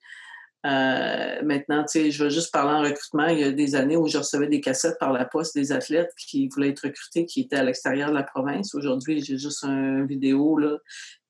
Euh, 0.67 1.43
maintenant, 1.43 1.85
je 1.95 2.25
vais 2.25 2.31
juste 2.31 2.51
parler 2.51 2.73
en 2.73 2.81
recrutement. 2.81 3.27
Il 3.27 3.39
y 3.39 3.45
a 3.45 3.53
des 3.53 3.75
années 3.75 3.99
où 3.99 4.09
je 4.09 4.17
recevais 4.17 4.47
des 4.47 4.63
cassettes 4.63 4.99
par 4.99 5.13
la 5.13 5.27
poste 5.27 5.55
des 5.55 5.73
athlètes 5.73 6.11
qui 6.17 6.49
voulaient 6.49 6.71
être 6.71 6.87
recrutés, 6.87 7.27
qui 7.27 7.43
étaient 7.43 7.57
à 7.57 7.63
l'extérieur 7.63 8.09
de 8.09 8.15
la 8.15 8.23
province. 8.23 8.75
Aujourd'hui, 8.75 9.23
j'ai 9.23 9.37
juste 9.37 9.63
une 9.65 10.07
vidéo 10.07 10.57
là, 10.57 10.79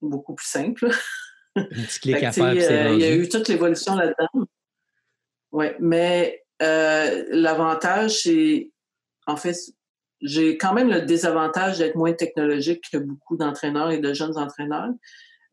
beaucoup 0.01 0.35
plus 0.35 0.47
simple. 0.47 0.89
Un 1.57 1.65
petit 1.65 2.01
clic 2.01 2.23
à 2.23 2.33
faire, 2.33 2.93
Il 2.93 3.01
y 3.01 3.05
a 3.05 3.15
eu 3.15 3.29
toute 3.29 3.49
l'évolution 3.49 3.95
là-dedans. 3.95 4.47
Oui, 5.53 5.67
mais 5.81 6.43
l'avantage, 6.61 8.23
c'est, 8.23 8.71
en 9.27 9.37
fait, 9.37 9.57
j'ai 10.21 10.57
quand 10.57 10.73
même 10.73 10.91
le 10.91 11.03
désavantage 11.03 11.79
d'être 11.79 11.97
moins 11.97 12.13
technologique 12.13 12.85
que 12.91 12.99
beaucoup 12.99 13.37
d'entraîneurs 13.37 13.91
et 13.91 13.99
de 13.99 14.13
jeunes 14.15 14.39
entraîneurs, 14.39 14.91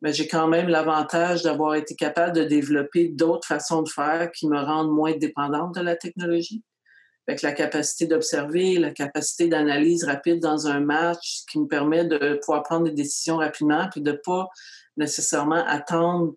mais 0.02 0.14
j'ai 0.14 0.28
quand 0.28 0.48
même 0.48 0.70
l'avantage 0.70 1.44
d'avoir 1.44 1.76
été 1.76 1.96
capable 1.96 2.36
de 2.36 2.44
développer 2.44 3.10
d'autres 3.10 3.48
façons 3.48 3.84
de 3.84 3.90
faire 3.90 4.32
qui 4.32 4.48
me 4.48 4.60
rendent 4.60 4.92
moins 4.92 5.16
dépendante 5.16 5.76
de 5.76 5.82
la 5.82 5.96
technologie. 5.96 6.64
Avec 7.28 7.42
la 7.44 7.52
capacité 7.52 8.08
d'observer, 8.08 8.78
la 8.78 8.92
capacité 8.92 9.48
d'analyse 9.48 10.04
rapide 10.04 10.40
dans 10.40 10.68
un 10.68 10.80
match, 10.80 11.44
qui 11.50 11.60
me 11.60 11.68
permet 11.68 12.06
de 12.06 12.40
pouvoir 12.44 12.64
prendre 12.64 12.86
des 12.86 12.92
décisions 12.92 13.38
rapidement, 13.38 13.88
puis 13.92 14.02
de 14.02 14.12
pas 14.12 14.50
nécessairement 14.98 15.64
attendre 15.66 16.34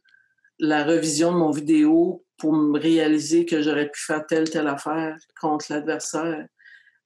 la 0.58 0.84
revision 0.84 1.32
de 1.32 1.38
mon 1.38 1.50
vidéo 1.50 2.24
pour 2.36 2.52
me 2.52 2.78
réaliser 2.78 3.46
que 3.46 3.62
j'aurais 3.62 3.88
pu 3.88 4.00
faire 4.00 4.26
telle 4.26 4.50
telle 4.50 4.68
affaire 4.68 5.16
contre 5.40 5.66
l'adversaire. 5.70 6.46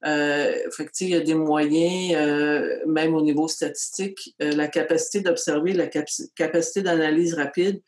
Euh, 0.05 0.55
il 1.01 1.09
y 1.09 1.14
a 1.14 1.21
des 1.21 1.35
moyens, 1.35 2.14
euh, 2.17 2.79
même 2.87 3.14
au 3.14 3.23
niveau 3.23 3.49
statistique, 3.49 4.35
euh, 4.41 4.53
la 4.53 4.69
capacité 4.69 5.21
d'observer, 5.21 5.73
la 5.73 5.88
capacité 5.88 6.83
d'analyse 6.83 7.35
rapide. 7.35 7.83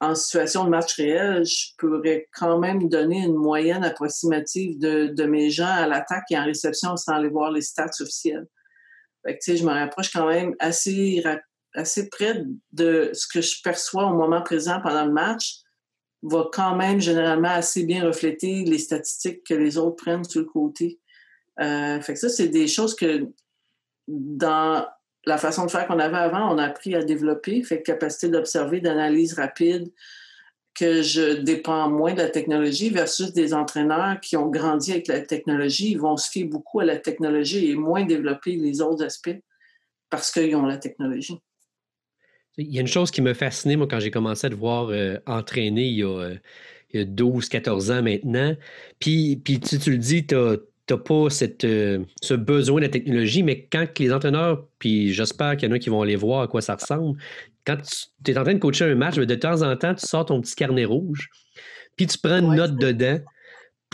En 0.00 0.14
situation 0.14 0.64
de 0.64 0.70
match 0.70 0.96
réel, 0.96 1.44
je 1.44 1.68
pourrais 1.78 2.28
quand 2.34 2.58
même 2.58 2.88
donner 2.88 3.18
une 3.18 3.36
moyenne 3.36 3.84
approximative 3.84 4.78
de, 4.78 5.06
de 5.06 5.24
mes 5.24 5.50
gens 5.50 5.66
à 5.70 5.86
l'attaque 5.86 6.24
et 6.30 6.38
en 6.38 6.44
réception 6.44 6.96
sans 6.96 7.12
aller 7.12 7.28
voir 7.28 7.50
les 7.50 7.62
stats 7.62 7.90
officielles. 8.00 8.46
Fait 9.24 9.38
que, 9.38 9.56
je 9.56 9.64
me 9.64 9.70
rapproche 9.70 10.12
quand 10.12 10.26
même 10.26 10.54
assez, 10.58 11.22
assez 11.74 12.08
près 12.10 12.44
de 12.72 13.10
ce 13.14 13.26
que 13.26 13.40
je 13.40 13.62
perçois 13.62 14.06
au 14.06 14.14
moment 14.14 14.42
présent 14.42 14.80
pendant 14.82 15.06
le 15.06 15.12
match 15.12 15.60
va 16.24 16.48
quand 16.52 16.74
même 16.74 17.00
généralement 17.00 17.50
assez 17.50 17.84
bien 17.84 18.04
refléter 18.04 18.64
les 18.64 18.78
statistiques 18.78 19.44
que 19.44 19.54
les 19.54 19.76
autres 19.76 19.96
prennent 19.96 20.24
sur 20.24 20.40
le 20.40 20.46
côté. 20.46 20.98
Euh, 21.60 22.00
fait 22.00 22.14
que 22.14 22.18
ça, 22.18 22.28
c'est 22.28 22.48
des 22.48 22.66
choses 22.66 22.96
que 22.96 23.28
dans 24.08 24.86
la 25.26 25.38
façon 25.38 25.66
de 25.66 25.70
faire 25.70 25.86
qu'on 25.86 25.98
avait 25.98 26.16
avant, 26.16 26.54
on 26.54 26.58
a 26.58 26.64
appris 26.64 26.94
à 26.94 27.02
développer. 27.02 27.62
Fait 27.62 27.82
capacité 27.82 28.28
d'observer, 28.28 28.80
d'analyse 28.80 29.34
rapide, 29.34 29.90
que 30.74 31.02
je 31.02 31.34
dépends 31.34 31.88
moins 31.88 32.12
de 32.12 32.18
la 32.18 32.28
technologie 32.28 32.90
versus 32.90 33.32
des 33.32 33.54
entraîneurs 33.54 34.20
qui 34.20 34.36
ont 34.36 34.48
grandi 34.50 34.92
avec 34.92 35.06
la 35.06 35.20
technologie. 35.20 35.92
Ils 35.92 36.00
vont 36.00 36.16
se 36.16 36.28
fier 36.28 36.44
beaucoup 36.44 36.80
à 36.80 36.84
la 36.84 36.96
technologie 36.96 37.70
et 37.70 37.76
moins 37.76 38.04
développer 38.04 38.56
les 38.56 38.80
autres 38.80 39.04
aspects 39.04 39.38
parce 40.10 40.30
qu'ils 40.32 40.54
ont 40.56 40.66
la 40.66 40.78
technologie. 40.78 41.38
Il 42.56 42.72
y 42.72 42.78
a 42.78 42.80
une 42.80 42.86
chose 42.86 43.10
qui 43.10 43.20
me 43.20 43.34
fascinait, 43.34 43.76
moi, 43.76 43.88
quand 43.88 43.98
j'ai 43.98 44.12
commencé 44.12 44.46
à 44.46 44.50
te 44.50 44.54
voir 44.54 44.88
euh, 44.90 45.18
entraîner 45.26 45.86
il 45.86 45.98
y 45.98 46.04
a, 46.04 46.38
12-14 46.94 47.90
euh, 47.90 47.98
ans 47.98 48.02
maintenant. 48.02 48.54
Puis, 49.00 49.42
tu, 49.44 49.58
tu 49.58 49.90
le 49.90 49.98
dis, 49.98 50.24
tu 50.26 50.36
n'as 50.90 50.98
pas 50.98 51.30
cette, 51.30 51.64
euh, 51.64 52.04
ce 52.20 52.34
besoin 52.34 52.80
de 52.80 52.86
la 52.86 52.90
technologie, 52.90 53.42
mais 53.42 53.66
quand 53.70 53.86
les 53.98 54.12
entraîneurs, 54.12 54.66
puis 54.78 55.12
j'espère 55.12 55.56
qu'il 55.56 55.68
y 55.68 55.72
en 55.72 55.74
a 55.74 55.78
qui 55.78 55.90
vont 55.90 56.02
aller 56.02 56.16
voir 56.16 56.42
à 56.42 56.48
quoi 56.48 56.60
ça 56.60 56.74
ressemble, 56.74 57.18
quand 57.66 57.76
tu 58.24 58.30
es 58.30 58.38
en 58.38 58.42
train 58.42 58.54
de 58.54 58.58
coacher 58.58 58.84
un 58.84 58.94
match, 58.94 59.16
de 59.16 59.34
temps 59.34 59.62
en 59.62 59.76
temps, 59.76 59.94
tu 59.94 60.06
sors 60.06 60.26
ton 60.26 60.40
petit 60.40 60.54
carnet 60.54 60.84
rouge, 60.84 61.30
puis 61.96 62.06
tu 62.06 62.18
prends 62.18 62.38
une 62.38 62.54
note 62.54 62.76
dedans 62.76 63.18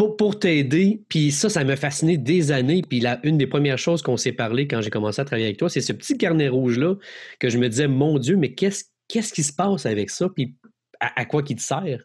pour, 0.09 0.39
t'aider. 0.39 1.03
Puis 1.09 1.31
ça, 1.31 1.49
ça 1.49 1.65
m'a 1.65 1.77
fasciné 1.77 2.17
des 2.17 2.53
années. 2.53 2.83
Puis 2.83 3.01
la, 3.01 3.21
une 3.23 3.39
des 3.39 3.47
premières 3.47 3.79
choses 3.79 4.03
qu'on 4.03 4.17
s'est 4.17 4.33
parlé 4.33 4.67
quand 4.67 4.81
j'ai 4.81 4.91
commencé 4.91 5.21
à 5.21 5.25
travailler 5.25 5.47
avec 5.47 5.59
toi, 5.59 5.69
c'est 5.69 5.81
ce 5.81 5.93
petit 5.93 6.17
carnet 6.17 6.49
rouge-là 6.49 6.97
que 7.39 7.49
je 7.49 7.59
me 7.59 7.69
disais, 7.69 7.89
mon 7.89 8.19
Dieu, 8.19 8.37
mais 8.37 8.55
qu'est-ce, 8.55 8.85
qu'est-ce 9.09 9.33
qui 9.33 9.43
se 9.43 9.53
passe 9.53 9.87
avec 9.87 10.11
ça? 10.11 10.29
Puis 10.29 10.55
à, 11.01 11.25
quoi 11.25 11.43
qui 11.43 11.55
te 11.55 11.63
sert? 11.63 12.05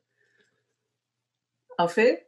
En 1.77 1.87
fait, 1.87 2.24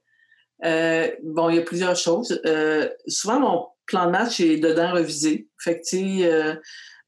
euh, 0.65 1.09
bon, 1.23 1.49
il 1.49 1.57
y 1.57 1.59
a 1.59 1.63
plusieurs 1.63 1.95
choses. 1.95 2.39
Euh, 2.45 2.89
souvent, 3.07 3.39
mon 3.39 3.67
plan 3.85 4.07
de 4.07 4.11
match 4.11 4.39
est 4.39 4.57
dedans 4.57 4.93
revisé. 4.93 5.47
Fait 5.57 5.79
que, 5.79 6.23
euh, 6.23 6.55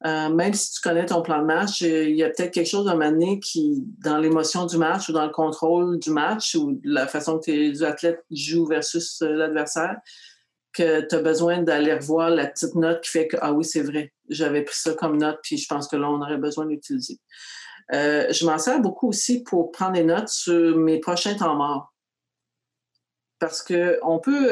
euh, 0.05 0.29
même 0.29 0.53
si 0.53 0.71
tu 0.71 0.81
connais 0.81 1.05
ton 1.05 1.21
plan 1.21 1.39
de 1.39 1.45
match, 1.45 1.81
il 1.81 2.15
y 2.15 2.23
a 2.23 2.29
peut-être 2.29 2.51
quelque 2.51 2.69
chose 2.69 2.88
à 2.88 2.93
un 2.93 3.39
qui, 3.39 3.83
dans 4.03 4.17
l'émotion 4.17 4.65
du 4.65 4.77
match 4.77 5.09
ou 5.09 5.13
dans 5.13 5.25
le 5.25 5.31
contrôle 5.31 5.99
du 5.99 6.12
match 6.12 6.55
ou 6.55 6.79
la 6.83 7.07
façon 7.07 7.39
que 7.39 7.45
tes 7.45 7.83
athlètes 7.83 8.23
jouent 8.31 8.67
versus 8.67 9.21
l'adversaire, 9.21 9.97
que 10.71 11.01
tu 11.01 11.15
as 11.15 11.21
besoin 11.21 11.63
d'aller 11.63 11.93
revoir 11.93 12.29
la 12.29 12.47
petite 12.47 12.75
note 12.75 13.01
qui 13.01 13.09
fait 13.09 13.27
que, 13.27 13.35
ah 13.41 13.51
oui, 13.51 13.65
c'est 13.65 13.81
vrai, 13.81 14.13
j'avais 14.29 14.62
pris 14.62 14.77
ça 14.77 14.93
comme 14.93 15.17
note, 15.17 15.39
puis 15.43 15.57
je 15.57 15.67
pense 15.67 15.88
que 15.88 15.97
là, 15.97 16.09
on 16.09 16.21
aurait 16.21 16.38
besoin 16.38 16.65
d'utiliser. 16.65 17.19
je 17.91 18.45
m'en 18.45 18.59
sers 18.59 18.79
beaucoup 18.79 19.09
aussi 19.09 19.43
pour 19.43 19.71
prendre 19.71 19.93
des 19.93 20.03
notes 20.03 20.29
sur 20.29 20.77
mes 20.77 20.99
prochains 20.99 21.35
temps 21.35 21.55
morts. 21.55 21.91
Parce 23.39 23.63
qu'on 23.63 24.19
peut 24.19 24.52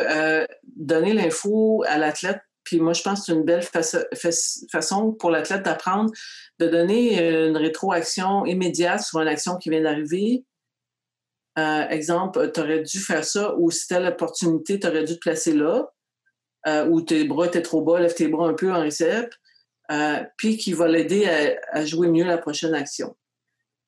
donner 0.63 1.13
l'info 1.13 1.83
à 1.87 1.97
l'athlète 1.97 2.39
puis 2.67 2.81
moi, 2.81 2.91
je 2.91 3.01
pense 3.01 3.21
que 3.21 3.25
c'est 3.27 3.31
une 3.31 3.45
belle 3.45 3.63
façon 4.69 5.13
pour 5.13 5.31
l'athlète 5.31 5.63
d'apprendre, 5.63 6.11
de 6.59 6.67
donner 6.67 7.45
une 7.47 7.55
rétroaction 7.55 8.45
immédiate 8.45 9.01
sur 9.01 9.21
une 9.21 9.29
action 9.29 9.55
qui 9.55 9.69
vient 9.69 9.83
d'arriver. 9.83 10.43
Euh, 11.57 11.87
exemple, 11.87 12.51
tu 12.51 12.59
aurais 12.59 12.81
dû 12.81 12.99
faire 12.99 13.23
ça, 13.23 13.55
ou 13.55 13.71
si 13.71 13.87
tu 13.87 13.93
l'opportunité, 13.93 14.81
tu 14.81 14.85
aurais 14.85 15.05
dû 15.05 15.13
te 15.13 15.19
placer 15.19 15.53
là, 15.53 15.93
euh, 16.67 16.85
ou 16.87 16.99
tes 16.99 17.23
bras 17.23 17.47
étaient 17.47 17.61
trop 17.61 17.81
bas, 17.81 18.01
lève 18.01 18.13
tes 18.13 18.27
bras 18.27 18.49
un 18.49 18.53
peu 18.53 18.69
en 18.69 18.81
récep, 18.81 19.33
euh, 19.89 20.17
puis 20.35 20.57
qui 20.57 20.73
va 20.73 20.89
l'aider 20.89 21.57
à, 21.71 21.85
jouer 21.85 22.09
mieux 22.09 22.25
la 22.25 22.37
prochaine 22.37 22.75
action. 22.75 23.15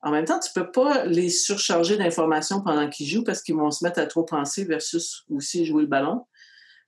En 0.02 0.10
même 0.10 0.24
temps, 0.24 0.38
tu 0.38 0.50
peux 0.54 0.70
pas 0.70 1.04
les 1.04 1.28
surcharger 1.28 1.96
d'informations 1.96 2.62
pendant 2.62 2.88
qu'ils 2.88 3.06
jouent 3.06 3.24
parce 3.24 3.42
qu'ils 3.42 3.56
vont 3.56 3.70
se 3.70 3.84
mettre 3.84 4.00
à 4.00 4.06
trop 4.06 4.24
penser 4.24 4.64
versus 4.64 5.24
aussi 5.30 5.66
jouer 5.66 5.82
le 5.82 5.88
ballon. 5.88 6.26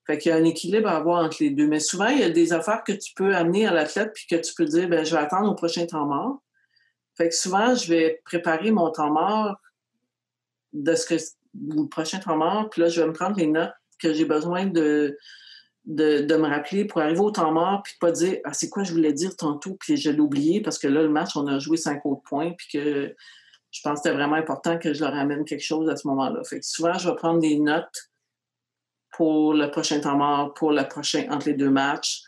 Fait 0.07 0.19
qu'il 0.19 0.31
y 0.31 0.33
a 0.33 0.39
un 0.39 0.45
équilibre 0.45 0.89
à 0.89 0.97
avoir 0.97 1.25
entre 1.25 1.37
les 1.41 1.51
deux. 1.51 1.67
Mais 1.67 1.79
souvent, 1.79 2.09
il 2.09 2.19
y 2.19 2.25
a 2.25 2.31
des 2.31 2.53
affaires 2.53 2.83
que 2.85 2.93
tu 2.93 3.13
peux 3.15 3.35
amener 3.35 3.67
à 3.67 3.73
l'athlète 3.73 4.13
puis 4.15 4.27
que 4.29 4.37
tu 4.37 4.55
peux 4.55 4.65
dire, 4.65 4.89
ben 4.89 5.05
je 5.05 5.15
vais 5.15 5.21
attendre 5.21 5.51
au 5.51 5.55
prochain 5.55 5.87
temps 5.87 6.07
mort. 6.07 6.43
Fait 7.17 7.29
que 7.29 7.35
souvent, 7.35 7.75
je 7.75 7.89
vais 7.89 8.21
préparer 8.25 8.71
mon 8.71 8.91
temps 8.91 9.13
mort 9.13 9.57
de 10.73 10.95
ce 10.95 11.07
que 11.07 11.15
le 11.55 11.87
prochain 11.87 12.19
temps 12.19 12.37
mort, 12.37 12.71
puis 12.71 12.81
là, 12.81 12.89
je 12.89 13.01
vais 13.01 13.07
me 13.07 13.13
prendre 13.13 13.37
les 13.37 13.47
notes 13.47 13.75
que 14.01 14.15
j'ai 14.15 14.25
besoin 14.25 14.67
de, 14.67 15.19
de, 15.85 16.37
me 16.37 16.49
rappeler 16.49 16.85
pour 16.85 17.01
arriver 17.01 17.21
au 17.21 17.31
temps 17.31 17.53
mort, 17.53 17.83
puis 17.83 17.95
pas 18.01 18.13
dire 18.13 18.39
Ah, 18.45 18.53
c'est 18.53 18.69
quoi 18.69 18.85
je 18.85 18.93
voulais 18.93 19.13
dire 19.13 19.37
tantôt, 19.37 19.77
puis 19.81 19.97
je 19.97 20.11
l'ai 20.11 20.21
oublié 20.21 20.61
parce 20.61 20.79
que 20.79 20.89
là, 20.89 21.03
le 21.03 21.09
match, 21.09 21.37
on 21.37 21.47
a 21.47 21.59
joué 21.59 21.77
cinq 21.77 22.05
autres 22.07 22.23
points, 22.23 22.53
puis 22.53 22.67
que 22.73 23.15
je 23.71 23.81
pense 23.83 23.95
que 23.95 24.03
c'était 24.05 24.15
vraiment 24.15 24.37
important 24.37 24.79
que 24.79 24.93
je 24.93 25.01
leur 25.01 25.15
amène 25.15 25.45
quelque 25.45 25.65
chose 25.65 25.89
à 25.89 25.97
ce 25.97 26.07
moment-là. 26.09 26.43
Fait 26.45 26.61
que 26.61 26.67
souvent, 26.67 26.95
je 26.95 27.09
vais 27.09 27.17
prendre 27.17 27.41
des 27.41 27.59
notes 27.59 28.11
pour 29.13 29.55
le 29.55 29.71
prochain 29.71 30.01
temps 30.01 30.17
mort, 30.17 30.55
pour 30.55 30.73
le 30.73 30.87
prochain 30.87 31.27
entre 31.31 31.47
les 31.47 31.55
deux 31.55 31.71
matchs. 31.71 32.23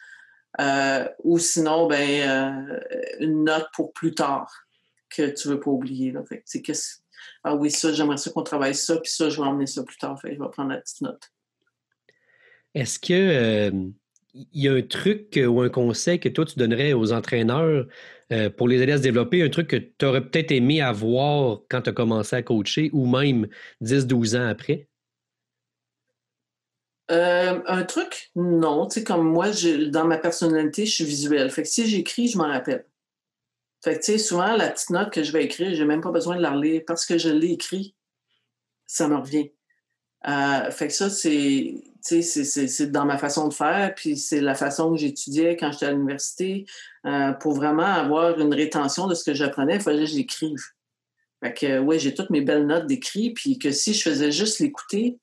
Euh, 0.61 1.09
ou 1.25 1.39
sinon, 1.39 1.87
ben, 1.87 2.29
euh, 2.29 2.81
une 3.21 3.45
note 3.45 3.67
pour 3.75 3.93
plus 3.93 4.15
tard 4.15 4.51
que 5.11 5.31
tu 5.31 5.49
veux 5.49 5.61
pas 5.61 5.71
oublier. 5.71 6.13
Là. 6.13 6.23
Fait 6.25 6.43
que, 6.63 6.73
ah 7.43 7.55
oui, 7.55 7.71
ça, 7.71 7.93
j'aimerais 7.93 8.17
ça 8.17 8.31
qu'on 8.31 8.43
travaille 8.43 8.75
ça, 8.75 8.97
puis 8.99 9.11
ça, 9.11 9.29
je 9.29 9.41
vais 9.41 9.47
emmener 9.47 9.67
ça 9.67 9.83
plus 9.83 9.97
tard. 9.97 10.19
Fait 10.21 10.35
je 10.35 10.41
vais 10.41 10.49
prendre 10.51 10.71
la 10.71 10.79
petite 10.79 11.01
note. 11.01 11.31
Est-ce 12.75 12.99
que 12.99 13.13
euh, 13.13 13.71
il 14.35 14.63
y 14.63 14.69
a 14.69 14.73
un 14.73 14.83
truc 14.83 15.39
ou 15.47 15.61
un 15.61 15.69
conseil 15.69 16.19
que 16.19 16.29
toi, 16.29 16.45
tu 16.45 16.59
donnerais 16.59 16.93
aux 16.93 17.13
entraîneurs 17.13 17.87
pour 18.57 18.67
les 18.67 18.83
aider 18.83 18.93
à 18.93 18.99
se 18.99 19.03
développer, 19.03 19.43
un 19.43 19.49
truc 19.49 19.69
que 19.69 19.77
tu 19.77 20.05
aurais 20.05 20.29
peut-être 20.29 20.51
aimé 20.51 20.81
avoir 20.81 21.61
quand 21.71 21.83
tu 21.83 21.91
as 21.91 21.93
commencé 21.93 22.35
à 22.35 22.43
coacher 22.43 22.91
ou 22.93 23.07
même 23.07 23.47
10-12 23.81 24.37
ans 24.37 24.49
après? 24.49 24.89
Un 27.09 27.85
truc, 27.85 28.33
non. 28.35 28.87
Tu 28.89 29.01
sais, 29.01 29.05
comme 29.05 29.29
moi, 29.29 29.51
dans 29.89 30.07
ma 30.07 30.19
personnalité, 30.19 30.85
je 30.85 30.91
suis 30.91 31.05
visuelle. 31.05 31.51
Fait 31.51 31.63
que 31.63 31.69
si 31.69 31.87
j'écris, 31.87 32.29
je 32.29 32.39
m'en 32.39 32.49
rappelle. 32.49 32.87
Fait 33.85 33.95
que, 33.95 34.05
tu 34.05 34.13
sais, 34.13 34.19
souvent, 34.19 34.57
la 34.57 34.71
petite 34.71 34.91
note 34.91 35.13
que 35.13 35.23
je 35.23 35.31
vais 35.31 35.45
écrire, 35.45 35.75
j'ai 35.75 35.85
même 35.85 36.01
pas 36.01 36.11
besoin 36.11 36.37
de 36.37 36.43
la 36.43 36.51
relire 36.51 36.83
parce 36.87 37.07
que 37.07 37.19
je 37.19 37.29
l'ai 37.29 37.53
écrit. 37.53 37.95
Ça 38.87 39.07
me 39.07 39.17
revient. 39.17 39.53
Euh, 40.27 40.71
fait 40.71 40.89
que 40.89 40.95
ça, 40.95 41.11
c'est, 41.11 41.75
c'est 42.01 42.91
dans 42.91 43.05
ma 43.05 43.19
façon 43.19 43.49
de 43.49 43.55
faire, 43.55 43.95
puis 43.95 44.17
c'est 44.17 44.41
la 44.41 44.55
façon 44.55 44.93
que 44.93 44.99
j'étudiais 44.99 45.57
quand 45.57 45.71
j'étais 45.73 45.87
à 45.87 45.93
l'université. 45.93 46.67
Euh, 47.07 47.33
pour 47.33 47.55
vraiment 47.55 47.83
avoir 47.83 48.39
une 48.41 48.55
rétention 48.55 49.07
de 49.07 49.15
ce 49.15 49.25
que 49.25 49.35
j'apprenais, 49.35 49.77
il 49.77 49.81
fallait 49.81 50.05
que 50.05 50.11
je 50.11 50.17
l'écrive. 50.17 50.61
Fait 51.43 51.53
que, 51.53 51.79
ouais, 51.79 51.99
j'ai 51.99 52.15
toutes 52.15 52.31
mes 52.31 52.41
belles 52.41 52.67
notes 52.67 52.87
d'écrit, 52.87 53.35
puis 53.35 53.59
que 53.59 53.71
si 53.71 53.93
je 53.93 54.03
faisais 54.03 54.33
juste 54.33 54.61
l'écouter, 54.61 55.19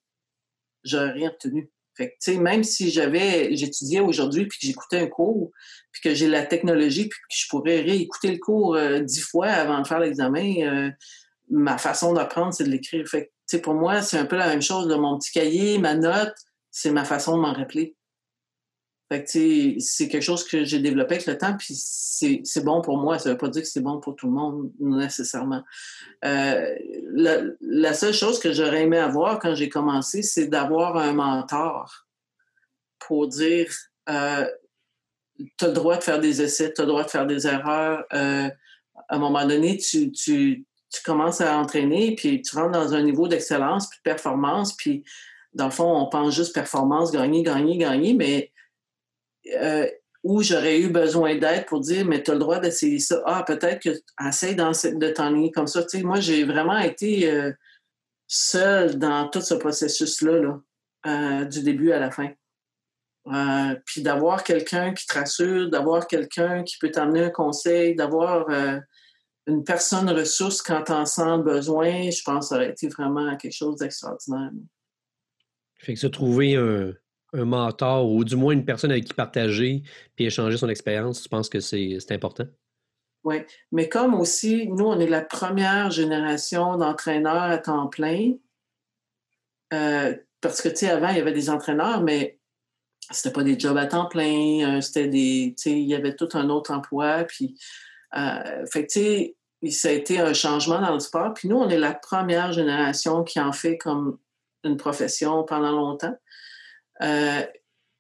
j'aurais 0.84 1.12
rien 1.12 1.30
retenu. 1.30 1.72
Fait 1.98 2.16
que, 2.24 2.32
même 2.38 2.64
si 2.64 2.92
j'avais, 2.92 3.56
j'étudiais 3.56 4.00
aujourd'hui 4.00 4.46
puis 4.46 4.60
que 4.60 4.68
j'écoutais 4.68 5.00
un 5.00 5.08
cours, 5.08 5.52
puis 5.92 6.02
que 6.04 6.16
j'ai 6.16 6.28
la 6.28 6.46
technologie 6.46 7.10
puis 7.10 7.20
que 7.20 7.36
je 7.36 7.48
pourrais 7.50 7.82
réécouter 7.82 8.32
le 8.32 8.38
cours 8.38 8.76
euh, 8.76 9.00
dix 9.00 9.20
fois 9.20 9.48
avant 9.48 9.82
de 9.82 9.88
faire 9.88 10.00
l'examen, 10.00 10.92
ma 11.50 11.78
façon 11.78 12.14
d'apprendre, 12.14 12.54
c'est 12.54 12.64
de 12.64 12.70
l'écrire. 12.70 13.06
Fait 13.08 13.26
que, 13.26 13.32
pour 13.60 13.74
moi, 13.74 14.02
c'est 14.02 14.18
un 14.18 14.26
peu 14.26 14.36
la 14.38 14.48
même 14.48 14.62
chose. 14.62 14.88
de 14.88 14.96
mon 14.96 15.18
petit 15.18 15.32
cahier, 15.32 15.78
ma 15.78 15.96
note, 15.96 16.36
c'est 16.70 16.92
ma 16.92 17.06
façon 17.06 17.36
de 17.38 17.42
m'en 17.42 17.54
rappeler. 17.54 17.96
Fait 19.12 19.26
que, 19.26 19.80
c'est 19.80 20.08
quelque 20.08 20.24
chose 20.24 20.48
que 20.48 20.64
j'ai 20.64 20.80
développé 20.80 21.16
avec 21.16 21.28
le 21.28 21.38
temps, 21.38 21.58
puis 21.58 21.74
c'est 21.76 22.64
bon 22.64 22.82
pour 22.82 22.98
moi. 22.98 23.20
Ça 23.20 23.32
veut 23.32 23.38
pas 23.38 23.50
dire 23.50 23.62
que 23.62 23.68
c'est 23.68 23.82
bon 23.82 24.00
pour 24.00 24.16
tout 24.16 24.28
le 24.28 24.32
monde, 24.32 24.72
nécessairement. 24.80 25.64
Euh, 26.24 26.76
la, 27.14 27.94
seule 27.94 28.14
chose 28.14 28.40
que 28.40 28.54
j'aurais 28.54 28.84
aimé 28.84 28.98
avoir 28.98 29.40
quand 29.40 29.54
j'ai 29.54 29.68
commencé, 29.68 30.22
c'est 30.22 30.48
d'avoir 30.48 30.96
un 30.96 31.12
mentor 31.12 32.08
pour 33.00 33.28
dire 33.28 33.70
euh, 34.10 34.48
tu 35.58 35.66
as 35.66 35.68
le 35.68 35.74
droit 35.74 35.98
de 35.98 36.04
faire 36.04 36.22
des 36.22 36.42
essais, 36.42 36.74
tu 36.74 36.80
as 36.80 36.86
le 36.86 36.90
droit 36.90 37.04
de 37.04 37.10
faire 37.10 37.28
des 37.28 37.48
erreurs. 37.48 38.06
Euh, 38.14 38.50
à 39.10 39.16
un 39.16 39.20
moment 39.20 39.46
donné, 39.46 39.78
tu, 39.78 40.66
tu, 40.92 41.04
commences 41.04 41.42
à 41.42 41.58
entraîner, 41.58 42.16
puis 42.16 42.42
tu 42.42 42.56
rentres 42.56 42.72
dans 42.72 42.94
un 42.94 43.02
niveau 43.02 43.28
d'excellence, 43.28 43.88
puis 43.90 44.00
de 44.00 44.04
performance, 44.04 44.74
puis 44.74 45.04
dans 45.54 45.66
le 45.66 45.72
fond, 45.72 45.92
on 45.96 46.08
pense 46.08 46.36
juste 46.36 46.54
performance, 46.54 47.12
gagner, 47.12 47.44
gagner, 47.44 47.78
gagner, 47.78 48.14
mais 48.14 48.52
euh, 49.56 49.88
où 50.24 50.44
j'aurais 50.44 50.80
eu 50.80 50.90
besoin 50.90 51.36
d'aide 51.36 51.66
pour 51.66 51.80
dire, 51.80 52.06
mais 52.06 52.22
tu 52.22 52.30
as 52.30 52.36
le 52.36 52.40
droit 52.40 52.60
d'essayer 52.60 53.00
ça. 53.00 53.22
Ah, 53.26 53.44
peut-être 53.44 53.82
que 53.82 53.90
essaye 54.28 54.56
de 54.56 55.10
t'enligner 55.10 55.52
comme 55.52 55.66
ça. 55.66 55.82
Tu 55.82 55.98
sais, 55.98 56.04
moi, 56.04 56.20
j'ai 56.20 56.44
vraiment 56.44 56.78
été 56.78 57.30
euh, 57.30 57.52
seule 58.28 59.00
dans 59.00 59.28
tout 59.30 59.42
ce 59.42 59.56
processus-là, 59.56 60.38
là, 60.38 60.62
euh, 61.08 61.46
du 61.46 61.64
début 61.64 61.92
à 61.92 62.00
la 62.00 62.12
fin. 62.12 62.30
puis 63.86 64.04
d'avoir 64.04 64.44
quelqu'un 64.44 64.94
qui 64.94 65.08
te 65.08 65.14
rassure, 65.18 65.70
d'avoir 65.70 66.08
quelqu'un 66.08 66.64
qui 66.64 66.78
peut 66.78 66.92
t'amener 66.92 67.24
un 67.26 67.30
conseil, 67.32 67.96
d'avoir 67.96 68.48
une 69.48 69.64
personne 69.64 70.10
ressource 70.10 70.62
quand 70.62 70.84
tu 70.84 70.92
en 70.92 71.06
sens 71.06 71.44
besoin, 71.44 72.10
je 72.10 72.22
pense 72.24 72.46
que 72.46 72.50
ça 72.50 72.56
aurait 72.56 72.70
été 72.70 72.88
vraiment 72.88 73.36
quelque 73.38 73.56
chose 73.56 73.78
d'extraordinaire. 73.78 74.52
Fait 75.76 75.94
que 75.94 76.00
se 76.00 76.08
trouver 76.08 76.56
un, 76.56 76.94
un 77.34 77.46
mentor 77.46 78.10
ou 78.10 78.24
du 78.24 78.36
moins 78.36 78.54
une 78.54 78.66
personne 78.66 78.92
avec 78.92 79.06
qui 79.06 79.14
partager 79.14 79.84
puis 80.16 80.26
échanger 80.26 80.58
son 80.58 80.70
expérience, 80.70 81.24
tu 81.24 81.30
penses 81.30 81.50
que 81.50 81.60
c'est 81.60 82.12
important? 82.12 82.46
Oui, 83.24 83.38
mais 83.72 83.88
comme 83.88 84.16
aussi, 84.16 84.68
nous, 84.68 84.86
on 84.86 85.00
est 85.00 85.08
la 85.08 85.22
première 85.22 85.92
génération 85.92 86.78
d'entraîneurs 86.78 87.44
à 87.44 87.58
temps 87.60 87.88
plein. 87.88 88.34
Euh, 89.74 90.16
parce 90.42 90.62
que, 90.62 90.70
tu 90.70 90.78
sais, 90.78 90.90
avant, 90.90 91.10
il 91.10 91.18
y 91.18 91.22
avait 91.22 91.32
des 91.32 91.50
entraîneurs, 91.50 92.02
mais 92.02 92.40
c'était 93.12 93.32
pas 93.32 93.44
des 93.44 93.60
jobs 93.60 93.78
à 93.78 93.86
temps 93.86 94.08
plein, 94.08 94.78
euh, 94.78 94.82
c'était 94.82 95.08
des, 95.08 95.54
tu 95.56 95.64
sais, 95.64 95.72
il 95.72 95.88
y 95.88 95.94
avait 95.94 96.16
tout 96.16 96.30
un 96.34 96.50
autre 96.50 96.72
emploi, 96.72 97.24
puis, 97.26 97.60
euh, 98.18 98.66
fait 98.72 98.86
que, 98.86 98.92
tu 98.94 99.36
ça 99.72 99.90
a 99.90 99.92
été 99.92 100.20
un 100.20 100.34
changement 100.34 100.82
dans 100.82 100.94
le 100.94 101.00
sport. 101.00 101.36
Puis 101.36 101.48
nous, 101.48 101.58
on 101.58 101.70
est 101.70 101.78
la 101.78 101.94
première 101.94 102.52
génération 102.52 103.24
qui 103.24 103.40
en 103.40 103.54
fait 103.54 103.78
comme 103.78 104.18
une 104.64 104.76
profession 104.76 105.44
pendant 105.44 105.72
longtemps. 105.72 106.18
Euh, 107.04 107.42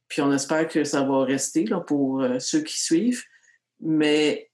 puis 0.07 0.21
on 0.21 0.31
espère 0.33 0.67
que 0.67 0.83
ça 0.83 1.03
va 1.03 1.23
rester 1.23 1.65
là, 1.65 1.79
pour 1.79 2.21
euh, 2.21 2.39
ceux 2.39 2.61
qui 2.61 2.81
suivent. 2.81 3.23
Mais 3.79 4.49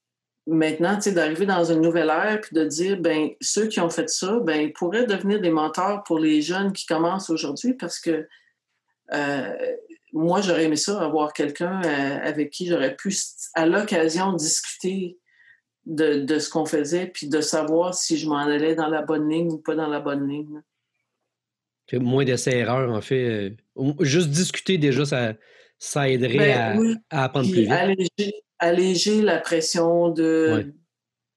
maintenant, 0.48 0.98
d'arriver 0.98 1.46
dans 1.46 1.64
une 1.64 1.80
nouvelle 1.80 2.10
ère 2.10 2.42
puis 2.42 2.54
de 2.54 2.66
dire, 2.66 2.98
ben 2.98 3.30
ceux 3.40 3.68
qui 3.68 3.80
ont 3.80 3.90
fait 3.90 4.10
ça, 4.10 4.40
ben 4.42 4.62
ils 4.62 4.74
pourraient 4.74 5.06
devenir 5.06 5.40
des 5.40 5.50
mentors 5.50 6.04
pour 6.04 6.20
les 6.20 6.42
jeunes 6.42 6.74
qui 6.74 6.86
commencent 6.86 7.30
aujourd'hui 7.30 7.74
parce 7.74 8.00
que 8.00 8.28
moi, 10.12 10.42
j'aurais 10.42 10.66
aimé 10.66 10.76
ça, 10.76 11.02
avoir 11.02 11.32
quelqu'un 11.32 11.80
avec 11.80 12.50
qui 12.50 12.68
j'aurais 12.68 12.96
pu, 12.96 13.16
à 13.54 13.66
l'occasion, 13.66 14.34
discuter 14.34 15.18
de, 15.88 16.22
de 16.22 16.40
ce 16.40 16.50
qu'on 16.52 16.66
faisait 16.66 17.08
puis 17.08 17.28
de 17.28 17.42
savoir 17.42 17.96
si 17.96 18.18
je 18.18 18.28
m'en 18.30 18.38
allais 18.38 18.76
dans 18.76 18.90
la 18.90 19.02
bonne 19.02 19.28
ligne 19.28 19.52
ou 19.52 19.58
pas 19.58 19.74
dans 19.74 19.88
la 19.88 20.00
bonne 20.00 20.28
ligne 20.28 20.62
moins 21.96 22.26
d'essais-erreurs, 22.26 22.92
en 22.92 23.02
fait. 23.02 23.56
Euh, 23.78 23.94
juste 24.02 24.30
discuter 24.30 24.78
déjà, 24.78 25.06
ça, 25.06 25.34
ça 25.80 26.10
aiderait 26.10 26.38
ben 26.38 27.00
à, 27.10 27.24
apprendre 27.24 27.50
plus 27.50 27.62
vite. 27.62 28.34
Alléger, 28.60 29.22
la 29.22 29.38
pression 29.38 30.10
de 30.10 30.74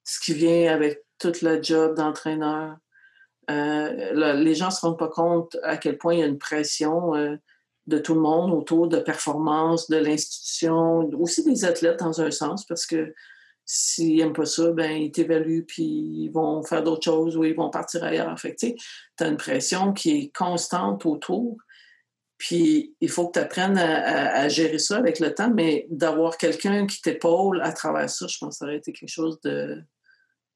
ce 0.04 0.18
qui 0.20 0.32
vient 0.32 0.72
avec 0.72 1.04
toute 1.18 1.42
la 1.42 1.60
job 1.60 1.96
d'entraîneur. 1.96 2.76
Euh, 3.50 4.34
les 4.34 4.54
gens 4.54 4.66
ne 4.66 4.70
se 4.70 4.80
rendent 4.80 4.98
pas 4.98 5.08
compte 5.08 5.56
à 5.62 5.76
quel 5.76 5.98
point 5.98 6.14
il 6.14 6.20
y 6.20 6.22
a 6.22 6.26
une 6.26 6.38
pression 6.38 7.14
euh, 7.14 7.36
de 7.86 7.98
tout 7.98 8.14
le 8.14 8.20
monde 8.20 8.52
autour 8.52 8.88
de 8.88 8.98
performance, 8.98 9.90
de 9.90 9.96
l'institution, 9.96 11.10
aussi 11.18 11.44
des 11.44 11.64
athlètes 11.64 11.98
dans 11.98 12.20
un 12.20 12.30
sens, 12.30 12.64
parce 12.64 12.86
que 12.86 13.12
S'ils 13.72 14.16
n'aiment 14.16 14.33
pas 14.33 14.46
ça, 14.46 14.72
ben 14.72 14.90
ils 14.90 15.12
t'évaluent, 15.12 15.64
puis 15.64 15.85
ils 15.85 16.28
vont 16.28 16.61
faire 16.64 16.83
d'autres 16.83 17.04
choses 17.04 17.37
ou 17.37 17.44
ils 17.44 17.54
vont 17.54 17.70
partir 17.70 18.02
ailleurs. 18.02 18.37
Fait 18.37 18.56
tu 18.56 18.74
as 19.20 19.28
une 19.28 19.37
pression 19.37 19.92
qui 19.92 20.11
est 20.11 20.37
constante 20.37 21.06
autour. 21.06 21.56
Puis 22.37 22.96
il 23.00 23.09
faut 23.09 23.28
que 23.28 23.35
tu 23.35 23.38
apprennes 23.38 23.78
à, 23.78 24.48
gérer 24.48 24.80
ça 24.80 24.96
avec 24.96 25.20
le 25.20 25.33
temps, 25.33 25.52
mais 25.54 25.87
d'avoir 25.88 26.37
quelqu'un 26.37 26.85
qui 26.88 27.00
t'épaule 27.00 27.61
à 27.62 27.72
travers 27.72 28.11
ça, 28.11 28.26
je 28.26 28.38
pense 28.38 28.54
que 28.54 28.59
ça 28.59 28.64
aurait 28.64 28.78
été 28.78 28.92
quelque 28.92 29.09
chose 29.09 29.40
de 29.42 29.80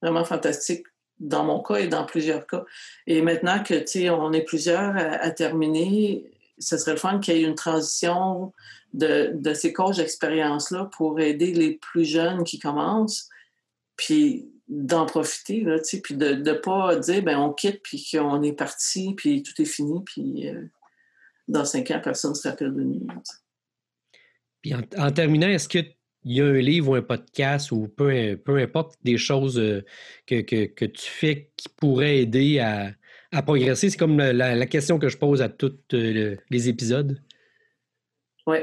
vraiment 0.03 0.25
fantastique 0.25 0.85
dans 1.21 1.45
mon 1.45 1.63
cas 1.63 1.77
et 1.77 1.87
dans 1.87 2.07
plusieurs 2.07 2.49
cas. 2.49 2.65
Et 3.07 3.23
maintenant 3.23 3.63
que, 3.63 4.11
on 4.11 4.33
est 4.33 4.43
plusieurs 4.43 4.97
à, 4.97 5.31
terminer, 5.31 6.34
ce 6.59 6.79
serait 6.79 6.93
le 6.93 6.99
fun 6.99 7.19
qu'il 7.19 7.37
y 7.37 7.43
ait 7.43 7.47
une 7.47 7.55
transition 7.55 8.53
de, 8.93 9.55
ces 9.55 9.73
coachs 9.73 9.97
d'expérience-là 9.97 10.89
pour 10.97 11.21
aider 11.21 11.53
les 11.53 11.75
plus 11.75 12.05
jeunes 12.05 12.45
qui 12.45 12.59
commencent, 12.59 13.29
puis 13.97 14.49
d'en 14.69 15.07
profiter, 15.07 15.61
là, 15.61 15.77
puis 16.03 16.17
de 16.17 16.35
ne 16.35 16.53
pas 16.53 16.97
dire, 16.97 17.23
ben 17.23 17.39
on 17.39 17.53
quitte, 17.53 17.83
puis 17.83 18.07
qu'on 18.11 18.43
est 18.43 18.55
parti, 18.55 19.15
puis 19.15 19.43
tout 19.43 19.61
est 19.61 19.67
fini, 19.67 20.01
puis 20.05 20.49
euh, 20.49 20.63
dans 21.49 21.65
cinq 21.65 21.91
ans, 21.91 22.01
personne 22.03 22.31
ne 22.31 22.37
se 22.37 22.49
rappelle 22.49 22.75
de 22.75 22.83
nous. 22.83 23.07
Puis 24.63 24.73
en, 24.75 25.11
terminant, 25.11 25.49
est-ce 25.49 25.69
qu'il 25.69 25.95
y 26.25 26.41
a 26.41 26.47
un 26.47 26.59
livre 26.61 26.91
ou 26.91 26.95
un 26.95 27.03
podcast 27.03 27.71
ou 27.73 27.89
peu, 27.89 28.41
peu 28.43 28.57
importe 28.57 28.95
des 29.03 29.19
choses 29.19 29.59
euh, 29.59 29.85
que, 30.27 30.41
que, 30.41 30.85
tu 30.87 31.11
fais 31.11 31.51
qui 31.57 31.69
pourraient 31.69 32.21
aider 32.21 32.61
à, 32.61 32.93
à 33.35 33.43
progresser? 33.43 33.91
C'est 33.91 33.99
comme 33.99 34.19
la, 34.19 34.67
question 34.67 34.99
que 34.99 35.09
je 35.09 35.19
pose 35.19 35.43
à 35.43 35.49
tous 35.49 35.77
euh, 35.93 36.37
les 36.51 36.69
épisodes. 36.69 37.21
Oui. 38.47 38.59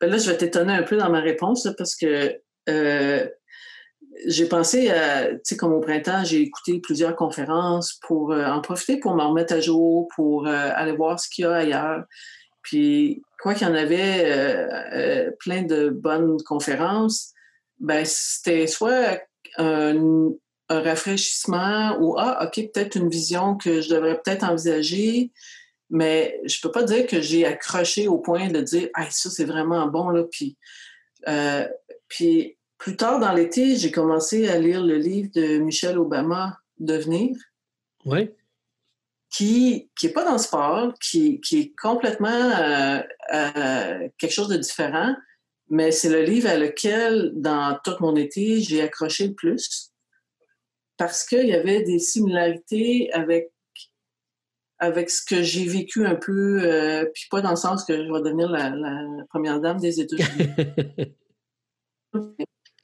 Ben 0.00 0.10
là, 0.10 0.18
je 0.18 0.30
vais 0.30 0.36
t'étonner 0.36 0.72
un 0.72 0.82
peu 0.82 0.96
dans 0.96 1.10
ma 1.10 1.20
réponse 1.20 1.68
parce 1.76 1.96
que 1.96 2.40
euh, 2.68 3.28
j'ai 4.26 4.46
pensé 4.46 4.90
à, 4.90 5.28
tu 5.28 5.40
sais, 5.44 5.56
comme 5.56 5.72
au 5.72 5.80
printemps, 5.80 6.24
j'ai 6.24 6.42
écouté 6.42 6.80
plusieurs 6.80 7.16
conférences 7.16 7.98
pour 8.06 8.32
euh, 8.32 8.46
en 8.46 8.60
profiter 8.60 8.98
pour 8.98 9.14
m'en 9.14 9.30
remettre 9.30 9.54
à 9.54 9.60
jour, 9.60 10.08
pour 10.14 10.46
aller 10.46 10.92
voir 10.92 11.18
ce 11.18 11.28
qu'il 11.28 11.44
y 11.44 11.46
a 11.46 11.54
ailleurs. 11.54 12.04
Puis, 12.62 13.22
quoi 13.40 13.54
qu'il 13.54 13.66
y 13.66 13.70
en 13.70 13.74
avait 13.74 15.30
plein 15.40 15.62
de 15.62 15.88
bonnes 15.88 16.36
conférences, 16.44 17.32
ben 17.80 18.04
c'était 18.04 18.68
soit 18.68 19.20
un, 19.58 20.30
un, 20.72 20.82
rafraîchissement 20.82 21.98
ou, 22.00 22.16
ah, 22.18 22.46
OK, 22.46 22.54
peut-être 22.72 22.96
une 22.96 23.08
vision 23.08 23.56
que 23.56 23.80
je 23.80 23.94
devrais 23.94 24.20
peut-être 24.20 24.44
envisager, 24.44 25.30
mais 25.92 26.40
je 26.44 26.60
peux 26.60 26.72
pas 26.72 26.82
dire 26.82 27.06
que 27.06 27.20
j'ai 27.20 27.44
accroché 27.44 28.08
au 28.08 28.18
point 28.18 28.48
de 28.48 28.60
dire 28.60 28.88
ah 28.94 29.10
ça 29.10 29.28
c'est 29.28 29.44
vraiment 29.44 29.86
bon 29.86 30.08
là 30.08 30.24
puis 30.24 30.56
euh, 31.28 31.68
puis 32.08 32.56
plus 32.78 32.96
tard 32.96 33.20
dans 33.20 33.32
l'été 33.32 33.76
j'ai 33.76 33.90
commencé 33.90 34.48
à 34.48 34.58
lire 34.58 34.82
le 34.82 34.96
livre 34.96 35.28
de 35.34 35.58
Michelle 35.58 35.98
Obama 35.98 36.58
Devenir 36.78 37.36
oui. 38.06 38.30
qui 39.30 39.90
qui 39.98 40.06
est 40.06 40.12
pas 40.12 40.24
dans 40.24 40.32
le 40.32 40.38
sport 40.38 40.94
qui, 40.98 41.40
qui 41.42 41.60
est 41.60 41.72
complètement 41.80 42.28
euh, 42.28 43.02
euh, 43.34 44.08
quelque 44.18 44.32
chose 44.32 44.48
de 44.48 44.56
différent. 44.56 45.14
Mais 45.68 45.90
c'est 45.90 46.10
le 46.10 46.22
livre 46.22 46.50
à 46.50 46.58
lequel 46.58 47.32
dans 47.34 47.78
tout 47.82 47.94
mon 48.00 48.14
été 48.16 48.60
j'ai 48.60 48.82
accroché 48.82 49.28
le 49.28 49.34
plus 49.34 49.91
parce 50.96 51.24
qu'il 51.24 51.46
y 51.46 51.54
avait 51.54 51.82
des 51.82 51.98
similarités 51.98 53.12
avec 53.12 53.52
avec 54.82 55.10
ce 55.10 55.24
que 55.24 55.42
j'ai 55.42 55.64
vécu 55.64 56.04
un 56.04 56.16
peu, 56.16 56.60
euh, 56.64 57.04
puis 57.14 57.28
pas 57.30 57.40
dans 57.40 57.50
le 57.50 57.56
sens 57.56 57.84
que 57.84 57.94
je 57.94 58.12
vais 58.12 58.20
devenir 58.20 58.50
la, 58.50 58.74
première 59.30 59.60
dame 59.60 59.78
des 59.78 60.00
États-Unis. 60.00 60.48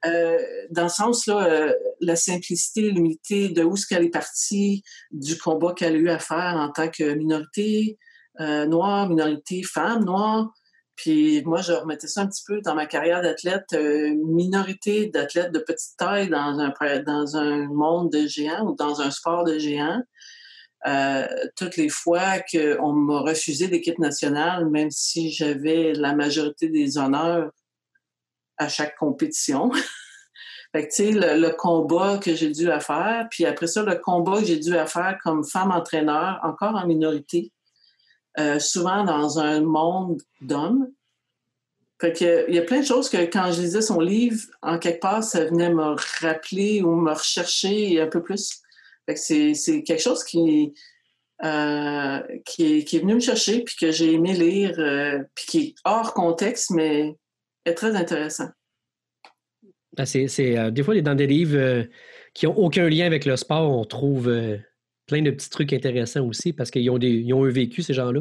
Euh, 0.07 0.39
dans 0.71 0.85
le 0.85 0.89
sens, 0.89 1.27
là, 1.27 1.45
euh, 1.45 1.73
la 2.01 2.15
simplicité, 2.15 2.83
l'humilité, 2.83 3.49
de 3.49 3.65
où 3.65 3.77
ce 3.77 3.85
qu'elle 3.85 4.05
est 4.05 4.11
partie, 4.11 4.85
du 5.11 5.37
combat 5.37 5.75
qu'elle 5.75 5.97
a 5.97 5.99
eu 5.99 6.09
à 6.09 6.21
faire 6.21 6.55
en 6.57 6.71
tant 6.71 6.89
que 6.89 7.15
minorité 7.15 7.99
noire, 8.39 9.09
minorité 9.09 9.65
femme 9.65 10.05
noire. 10.05 10.53
Puis 10.99 11.45
moi, 11.45 11.63
je 11.63 11.73
remettais 11.73 12.09
ça 12.09 12.23
un 12.23 12.27
petit 12.27 12.43
peu 12.45 12.61
dans 12.61 12.75
ma 12.75 12.87
carrière 12.87 13.23
d'athlète, 13.23 13.73
minorité 13.73 15.07
d'athlète 15.07 15.53
de 15.53 15.61
petite 15.61 15.97
taille 15.97 16.29
dans 16.29 16.59
un, 16.59 16.73
dans 17.07 17.37
un 17.37 17.69
monde 17.69 18.11
de 18.11 18.27
géants 18.27 18.67
ou 18.67 18.75
dans 18.75 19.01
un 19.01 19.13
sport 19.13 19.45
de 19.45 19.59
géants. 19.59 20.03
Euh, 20.89 21.27
toutes 21.57 21.77
les 21.77 21.89
fois 21.89 22.41
qu'on 22.41 22.93
m'a 22.93 23.21
refusé 23.21 23.69
l'équipe 23.69 24.01
nationale, 24.01 24.69
même 24.71 24.91
si 24.91 25.31
j'avais 25.31 25.93
la 25.93 26.17
majorité 26.17 26.69
des 26.69 26.99
honneurs 26.99 27.53
à 28.57 28.69
chaque 28.69 28.97
compétition. 28.97 29.71
fait 30.73 30.89
que, 30.89 30.95
tu 30.95 31.13
sais, 31.13 31.37
le, 31.37 31.51
combat 31.51 32.19
que 32.19 32.35
j'ai 32.35 32.51
dû 32.51 32.73
à 32.73 32.81
faire, 32.81 33.29
puis 33.31 33.47
après 33.47 33.69
ça, 33.69 33.85
le 33.85 33.95
combat 33.95 34.41
que 34.41 34.47
j'ai 34.47 34.59
dû 34.59 34.77
à 34.77 34.87
faire 34.87 35.17
comme 35.23 35.45
femme 35.45 35.71
entraîneur, 35.71 36.41
encore 36.43 36.75
en 36.75 36.87
minorité, 36.89 37.53
euh, 38.39 38.59
souvent 38.59 39.05
dans 39.05 39.39
un 39.39 39.61
monde 39.61 40.21
d'hommes. 40.41 40.89
Fait 42.01 42.13
que, 42.13 42.49
il 42.49 42.55
y 42.55 42.59
a 42.59 42.63
plein 42.63 42.81
de 42.81 42.87
choses 42.87 43.09
que 43.09 43.17
quand 43.17 43.51
je 43.51 43.61
lisais 43.61 43.83
son 43.83 44.01
livre, 44.01 44.41
en 44.63 44.79
quelque 44.79 45.01
part, 45.01 45.25
ça 45.25 45.45
venait 45.45 45.73
me 45.73 45.97
rappeler 46.21 46.83
ou 46.83 46.95
me 46.95 47.13
rechercher 47.13 48.01
un 48.01 48.07
peu 48.07 48.23
plus. 48.23 48.61
C'est 49.17 49.83
quelque 49.85 50.03
chose 50.03 50.23
qui, 50.23 50.75
euh, 51.45 52.21
qui, 52.45 52.79
est, 52.79 52.99
venu 52.99 53.15
me 53.15 53.21
chercher, 53.21 53.63
puis 53.63 53.77
que 53.81 53.93
j'ai 53.93 54.13
aimé 54.13 54.33
lire, 54.35 54.75
euh, 54.79 55.23
puis 55.35 55.47
qui 55.47 55.59
est 55.59 55.75
hors 55.85 56.13
contexte, 56.13 56.71
mais 56.71 57.15
est 57.65 57.75
très 57.75 57.95
intéressant. 57.95 58.49
Ben, 59.97 60.05
c'est, 60.05 60.59
euh, 60.59 60.71
des 60.71 60.83
fois, 60.83 61.01
dans 61.01 61.15
des 61.15 61.27
livres 61.29 61.87
qui 62.35 62.47
n'ont 62.47 62.57
aucun 62.57 62.89
lien 62.89 63.07
avec 63.07 63.25
le 63.25 63.37
sport, 63.37 63.71
on 63.71 63.85
trouve 63.85 64.29
plein 65.09 65.23
de 65.23 65.31
petits 65.33 65.51
trucs 65.51 65.73
intéressants 65.73 66.25
aussi 66.27 66.53
parce 66.53 66.71
qu'ils 66.71 66.89
ont, 66.91 66.99
des, 66.99 67.25
vécu, 67.51 67.83
ces 67.83 67.95
gens-là. 67.95 68.21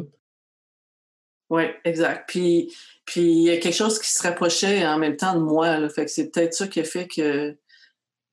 Oui, 1.50 1.64
exact. 1.84 2.28
Puis, 2.28 2.74
puis 3.04 3.20
il 3.20 3.42
y 3.42 3.50
a 3.50 3.58
quelque 3.58 3.74
chose 3.74 3.98
qui 4.00 4.10
se 4.10 4.22
rapprochait 4.22 4.84
en 4.86 4.98
même 4.98 5.16
temps 5.16 5.34
de 5.34 5.40
moi. 5.40 5.78
Là. 5.78 5.88
C'est 6.06 6.30
peut-être 6.30 6.54
ça 6.54 6.66
qui 6.66 6.80
a 6.80 6.84
fait 6.84 7.06
que 7.06 7.56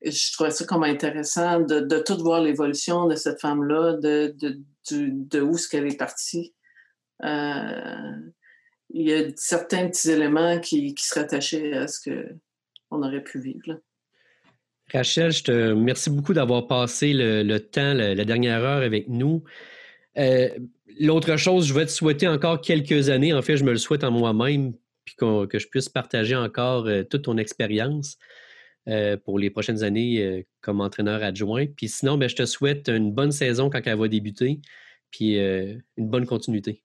je 0.03 0.33
trouvais 0.33 0.51
ça 0.51 0.65
comme 0.65 0.83
intéressant 0.83 1.59
de, 1.59 1.99
tout 1.99 2.17
voir 2.17 2.41
l'évolution 2.41 3.07
de 3.07 3.15
cette 3.15 3.39
femme-là, 3.39 3.93
de, 3.93 4.35
de, 4.91 5.41
où 5.41 5.55
est-ce 5.55 5.69
qu'elle 5.69 5.87
est 5.87 5.97
partie. 5.97 6.53
Euh, 7.23 8.15
il 8.89 9.09
y 9.09 9.13
a 9.13 9.23
certains 9.35 9.87
petits 9.87 10.11
éléments 10.11 10.59
qui, 10.59 10.93
qui 10.93 11.03
se 11.03 11.17
rattachaient 11.17 11.73
à 11.73 11.87
ce 11.87 12.09
qu'on 12.89 13.03
aurait 13.03 13.23
pu 13.23 13.39
vivre. 13.39 13.79
Rachel, 14.93 15.31
je 15.31 15.43
te 15.43 15.69
remercie 15.69 16.09
beaucoup 16.09 16.33
d'avoir 16.33 16.67
passé 16.67 17.13
le, 17.13 17.57
temps, 17.57 17.93
la, 17.93 18.25
dernière 18.25 18.63
heure 18.63 18.83
avec 18.83 19.07
nous. 19.07 19.43
Euh, 20.17 20.49
l'autre 20.99 21.35
chose, 21.37 21.67
je 21.67 21.73
vais 21.73 21.85
te 21.85 21.91
souhaiter 21.91 22.27
encore 22.27 22.61
quelques 22.61 23.09
années. 23.09 23.33
En 23.33 23.41
fait, 23.41 23.57
je 23.57 23.63
me 23.63 23.71
le 23.71 23.77
souhaite 23.77 24.03
en 24.03 24.11
moi-même, 24.11 24.73
puis 25.03 25.15
que 25.15 25.59
je 25.59 25.67
puisse 25.67 25.89
partager 25.89 26.35
encore 26.35 26.87
euh, 26.87 27.03
toute 27.03 27.23
ton 27.23 27.37
expérience 27.37 28.17
euh, 28.87 29.17
pour 29.17 29.39
les 29.39 29.49
prochaines 29.49 29.83
années 29.83 30.45
comme 30.61 30.81
entraîneur 30.81 31.23
adjoint. 31.23 31.65
Puis 31.65 31.89
sinon, 31.89 32.17
ben, 32.17 32.29
je 32.29 32.35
te 32.35 32.45
souhaite 32.45 32.87
une 32.87 33.11
bonne 33.11 33.31
saison 33.31 33.69
quand 33.69 33.81
elle 33.83 33.97
va 33.97 34.07
débuter, 34.07 34.59
puis 35.09 35.37
une 35.37 35.81
bonne 35.97 36.27
continuité. 36.27 36.83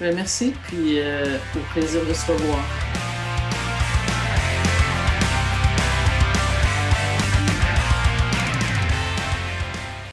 Ben, 0.00 0.14
merci, 0.14 0.52
puis 0.66 0.98
au 1.00 1.72
plaisir 1.74 2.00
de 2.06 2.14
se 2.14 2.32
revoir. 2.32 3.05